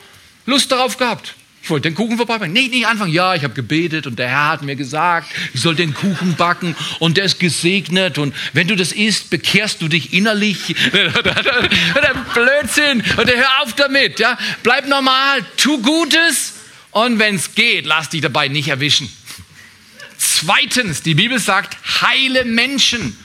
[0.46, 1.34] Lust darauf gehabt.
[1.62, 2.54] Ich wollte den Kuchen vorbeibringen.
[2.54, 3.12] Nee, nicht anfangen.
[3.12, 6.74] Ja, ich habe gebetet und der Herr hat mir gesagt, ich soll den Kuchen backen
[6.98, 10.74] und der ist gesegnet und wenn du das isst, bekehrst du dich innerlich.
[12.34, 13.02] Blödsinn.
[13.18, 14.18] Und hör auf damit.
[14.18, 14.38] Ja?
[14.62, 16.53] Bleib normal, tu Gutes
[16.94, 19.10] und wenn es geht, lass dich dabei nicht erwischen.
[20.16, 23.18] Zweitens, die Bibel sagt, heile Menschen.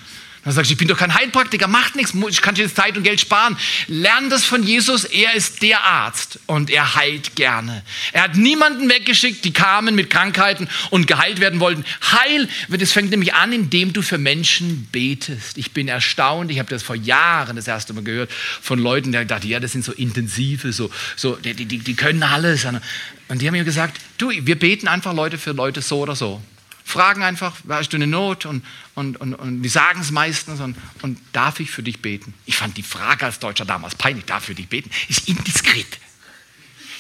[0.50, 2.98] Dann sagst du, ich bin doch kein Heilpraktiker, macht nichts, ich kann dir jetzt Zeit
[2.98, 3.56] und Geld sparen.
[3.86, 7.84] Lern das von Jesus, er ist der Arzt und er heilt gerne.
[8.14, 11.86] Er hat niemanden weggeschickt, die kamen mit Krankheiten und geheilt werden wollten.
[12.02, 15.60] Heil, das fängt nämlich an, indem du für Menschen betest.
[15.60, 19.24] Ich bin erstaunt, ich habe das vor Jahren das erste Mal gehört von Leuten, die
[19.28, 22.66] dachten, ja, das sind so intensive, so, so die, die, die können alles.
[22.66, 26.42] Und die haben mir gesagt, du, wir beten einfach Leute für Leute so oder so
[26.90, 28.46] fragen einfach, hast du eine Not?
[28.46, 28.66] Und,
[28.96, 30.60] und, und, und die sagen es meistens.
[30.60, 32.34] Und, und darf ich für dich beten?
[32.46, 34.90] Ich fand die Frage als Deutscher damals peinlich, darf ich für dich beten?
[35.08, 36.00] Ist indiskret.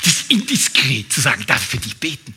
[0.04, 2.36] Das ist indiskret zu sagen, darf ich für dich beten?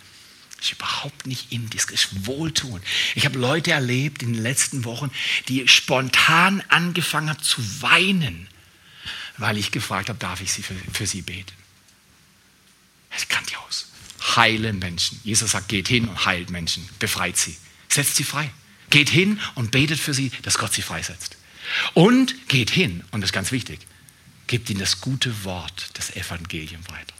[0.60, 2.80] Ist überhaupt nicht indiskret, ist wohltun.
[3.14, 5.10] Ich habe Leute erlebt in den letzten Wochen,
[5.48, 8.48] die spontan angefangen haben zu weinen,
[9.36, 11.52] weil ich gefragt habe, darf ich sie für, für sie beten?
[13.10, 13.91] Das ist grandios
[14.36, 15.20] heile Menschen.
[15.24, 17.56] Jesus sagt, geht hin und heilt Menschen, befreit sie,
[17.88, 18.50] setzt sie frei.
[18.90, 21.36] Geht hin und betet für sie, dass Gott sie freisetzt.
[21.94, 23.80] Und geht hin, und das ist ganz wichtig,
[24.46, 27.14] gebt ihnen das gute Wort, das Evangelium weiter.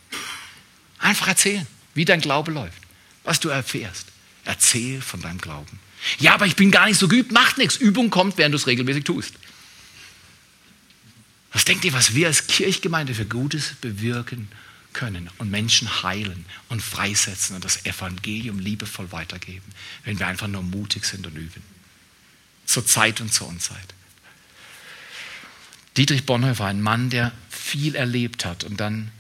[0.98, 2.78] Einfach erzählen, wie dein Glaube läuft,
[3.24, 4.07] was du erfährst.
[4.44, 5.78] Erzähl von deinem Glauben.
[6.18, 7.76] Ja, aber ich bin gar nicht so geübt, macht nichts.
[7.76, 9.34] Übung kommt, während du es regelmäßig tust.
[11.53, 14.48] Was denkt ihr, was wir als Kirchgemeinde für Gutes bewirken
[14.93, 19.64] können und Menschen heilen und freisetzen und das Evangelium liebevoll weitergeben,
[20.05, 21.62] wenn wir einfach nur mutig sind und üben.
[22.66, 23.95] Zur Zeit und zur Unzeit.
[25.97, 29.11] Dietrich Bonhoeffer war ein Mann, der viel erlebt hat und dann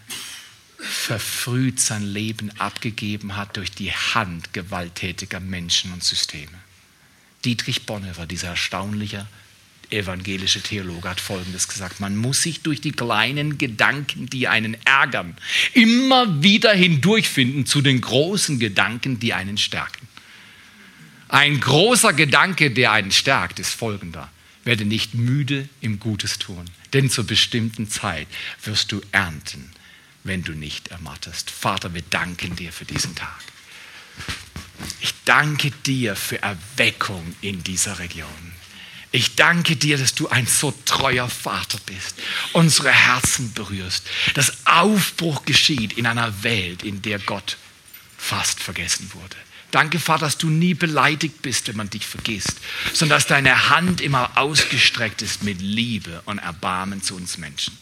[0.78, 6.58] verfrüht sein Leben abgegeben hat durch die Hand gewalttätiger Menschen und Systeme.
[7.44, 9.26] Dietrich Bonhoeffer, dieser erstaunliche
[9.92, 12.00] evangelische Theologe hat Folgendes gesagt.
[12.00, 15.36] Man muss sich durch die kleinen Gedanken, die einen ärgern,
[15.74, 20.08] immer wieder hindurchfinden zu den großen Gedanken, die einen stärken.
[21.28, 24.30] Ein großer Gedanke, der einen stärkt, ist folgender.
[24.64, 28.28] Werde nicht müde im Gutes tun, denn zur bestimmten Zeit
[28.64, 29.72] wirst du ernten,
[30.24, 31.50] wenn du nicht ermattest.
[31.50, 33.40] Vater, wir danken dir für diesen Tag.
[35.00, 38.28] Ich danke dir für Erweckung in dieser Region.
[39.14, 42.16] Ich danke dir, dass du ein so treuer Vater bist,
[42.54, 47.58] unsere Herzen berührst, dass Aufbruch geschieht in einer Welt, in der Gott
[48.16, 49.36] fast vergessen wurde.
[49.70, 52.56] Danke, Vater, dass du nie beleidigt bist, wenn man dich vergisst,
[52.94, 57.76] sondern dass deine Hand immer ausgestreckt ist mit Liebe und Erbarmen zu uns Menschen.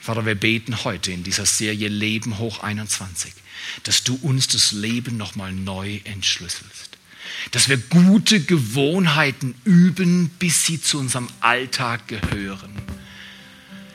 [0.00, 3.32] Vater, wir beten heute in dieser Serie Leben hoch 21,
[3.82, 6.93] dass du uns das Leben nochmal neu entschlüsselst
[7.50, 12.72] dass wir gute Gewohnheiten üben, bis sie zu unserem Alltag gehören.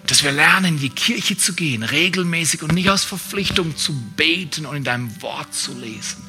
[0.05, 4.65] Dass wir lernen, in die Kirche zu gehen, regelmäßig und nicht aus Verpflichtung zu beten
[4.65, 6.23] und in deinem Wort zu lesen.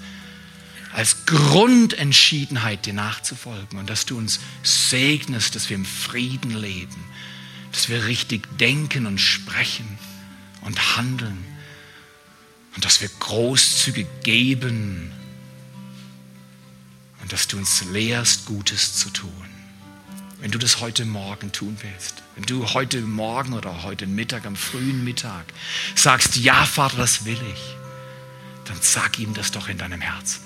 [0.92, 6.96] Als Grundentschiedenheit dir nachzufolgen und dass du uns segnest, dass wir im Frieden leben,
[7.70, 9.98] dass wir richtig denken und sprechen
[10.62, 11.38] und handeln
[12.74, 15.12] und dass wir großzügig geben
[17.30, 19.30] und dass du uns lehrst, Gutes zu tun.
[20.40, 24.56] Wenn du das heute Morgen tun willst, wenn du heute Morgen oder heute Mittag, am
[24.56, 25.44] frühen Mittag
[25.94, 27.76] sagst, ja Vater, das will ich,
[28.64, 30.40] dann sag ihm das doch in deinem Herzen.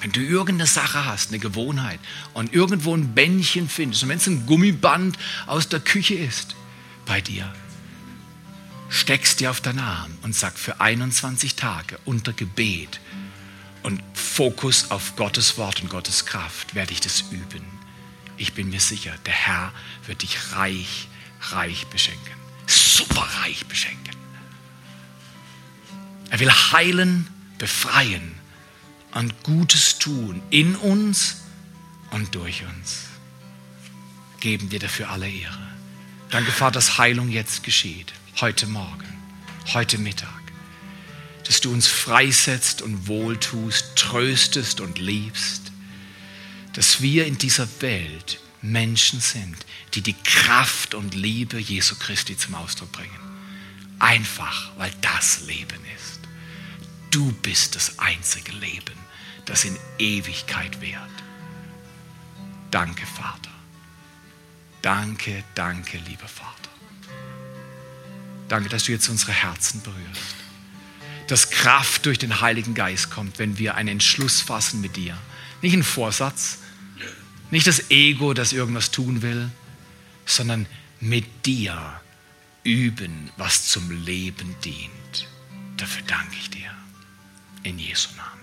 [0.00, 2.00] Wenn du irgendeine Sache hast, eine Gewohnheit
[2.34, 5.16] und irgendwo ein Bändchen findest und wenn es ein Gummiband
[5.46, 6.56] aus der Küche ist
[7.06, 7.52] bei dir,
[8.88, 12.98] steckst dir auf deinen Arm und sag für 21 Tage unter Gebet,
[13.82, 17.64] und Fokus auf Gottes Wort und Gottes Kraft werde ich das üben.
[18.36, 19.72] Ich bin mir sicher, der Herr
[20.06, 21.08] wird dich reich,
[21.40, 22.34] reich beschenken.
[22.66, 24.16] Superreich beschenken.
[26.30, 27.26] Er will heilen,
[27.58, 28.34] befreien
[29.12, 31.42] und Gutes tun in uns
[32.12, 33.06] und durch uns.
[34.38, 35.68] Geben dir dafür alle Ehre.
[36.30, 38.12] Danke, Vater, dass Heilung jetzt geschieht.
[38.40, 39.06] Heute Morgen,
[39.74, 40.39] heute Mittag
[41.50, 45.72] dass du uns freisetzt und wohltust, tröstest und liebst,
[46.74, 49.56] dass wir in dieser Welt Menschen sind,
[49.94, 53.18] die die Kraft und Liebe Jesu Christi zum Ausdruck bringen.
[53.98, 56.20] Einfach, weil das Leben ist.
[57.10, 58.94] du bist das einzige Leben,
[59.44, 61.10] das in Ewigkeit währt.
[62.70, 63.50] Danke, Vater.
[64.82, 66.70] Danke, danke, lieber Vater.
[68.46, 70.39] Danke, dass du jetzt unsere Herzen berührst.
[71.30, 75.16] Dass Kraft durch den Heiligen Geist kommt, wenn wir einen Entschluss fassen mit dir.
[75.62, 76.58] Nicht ein Vorsatz,
[77.52, 79.48] nicht das Ego, das irgendwas tun will,
[80.26, 80.66] sondern
[80.98, 82.00] mit dir
[82.64, 85.28] üben, was zum Leben dient.
[85.76, 86.74] Dafür danke ich dir.
[87.62, 88.39] In Jesu Namen.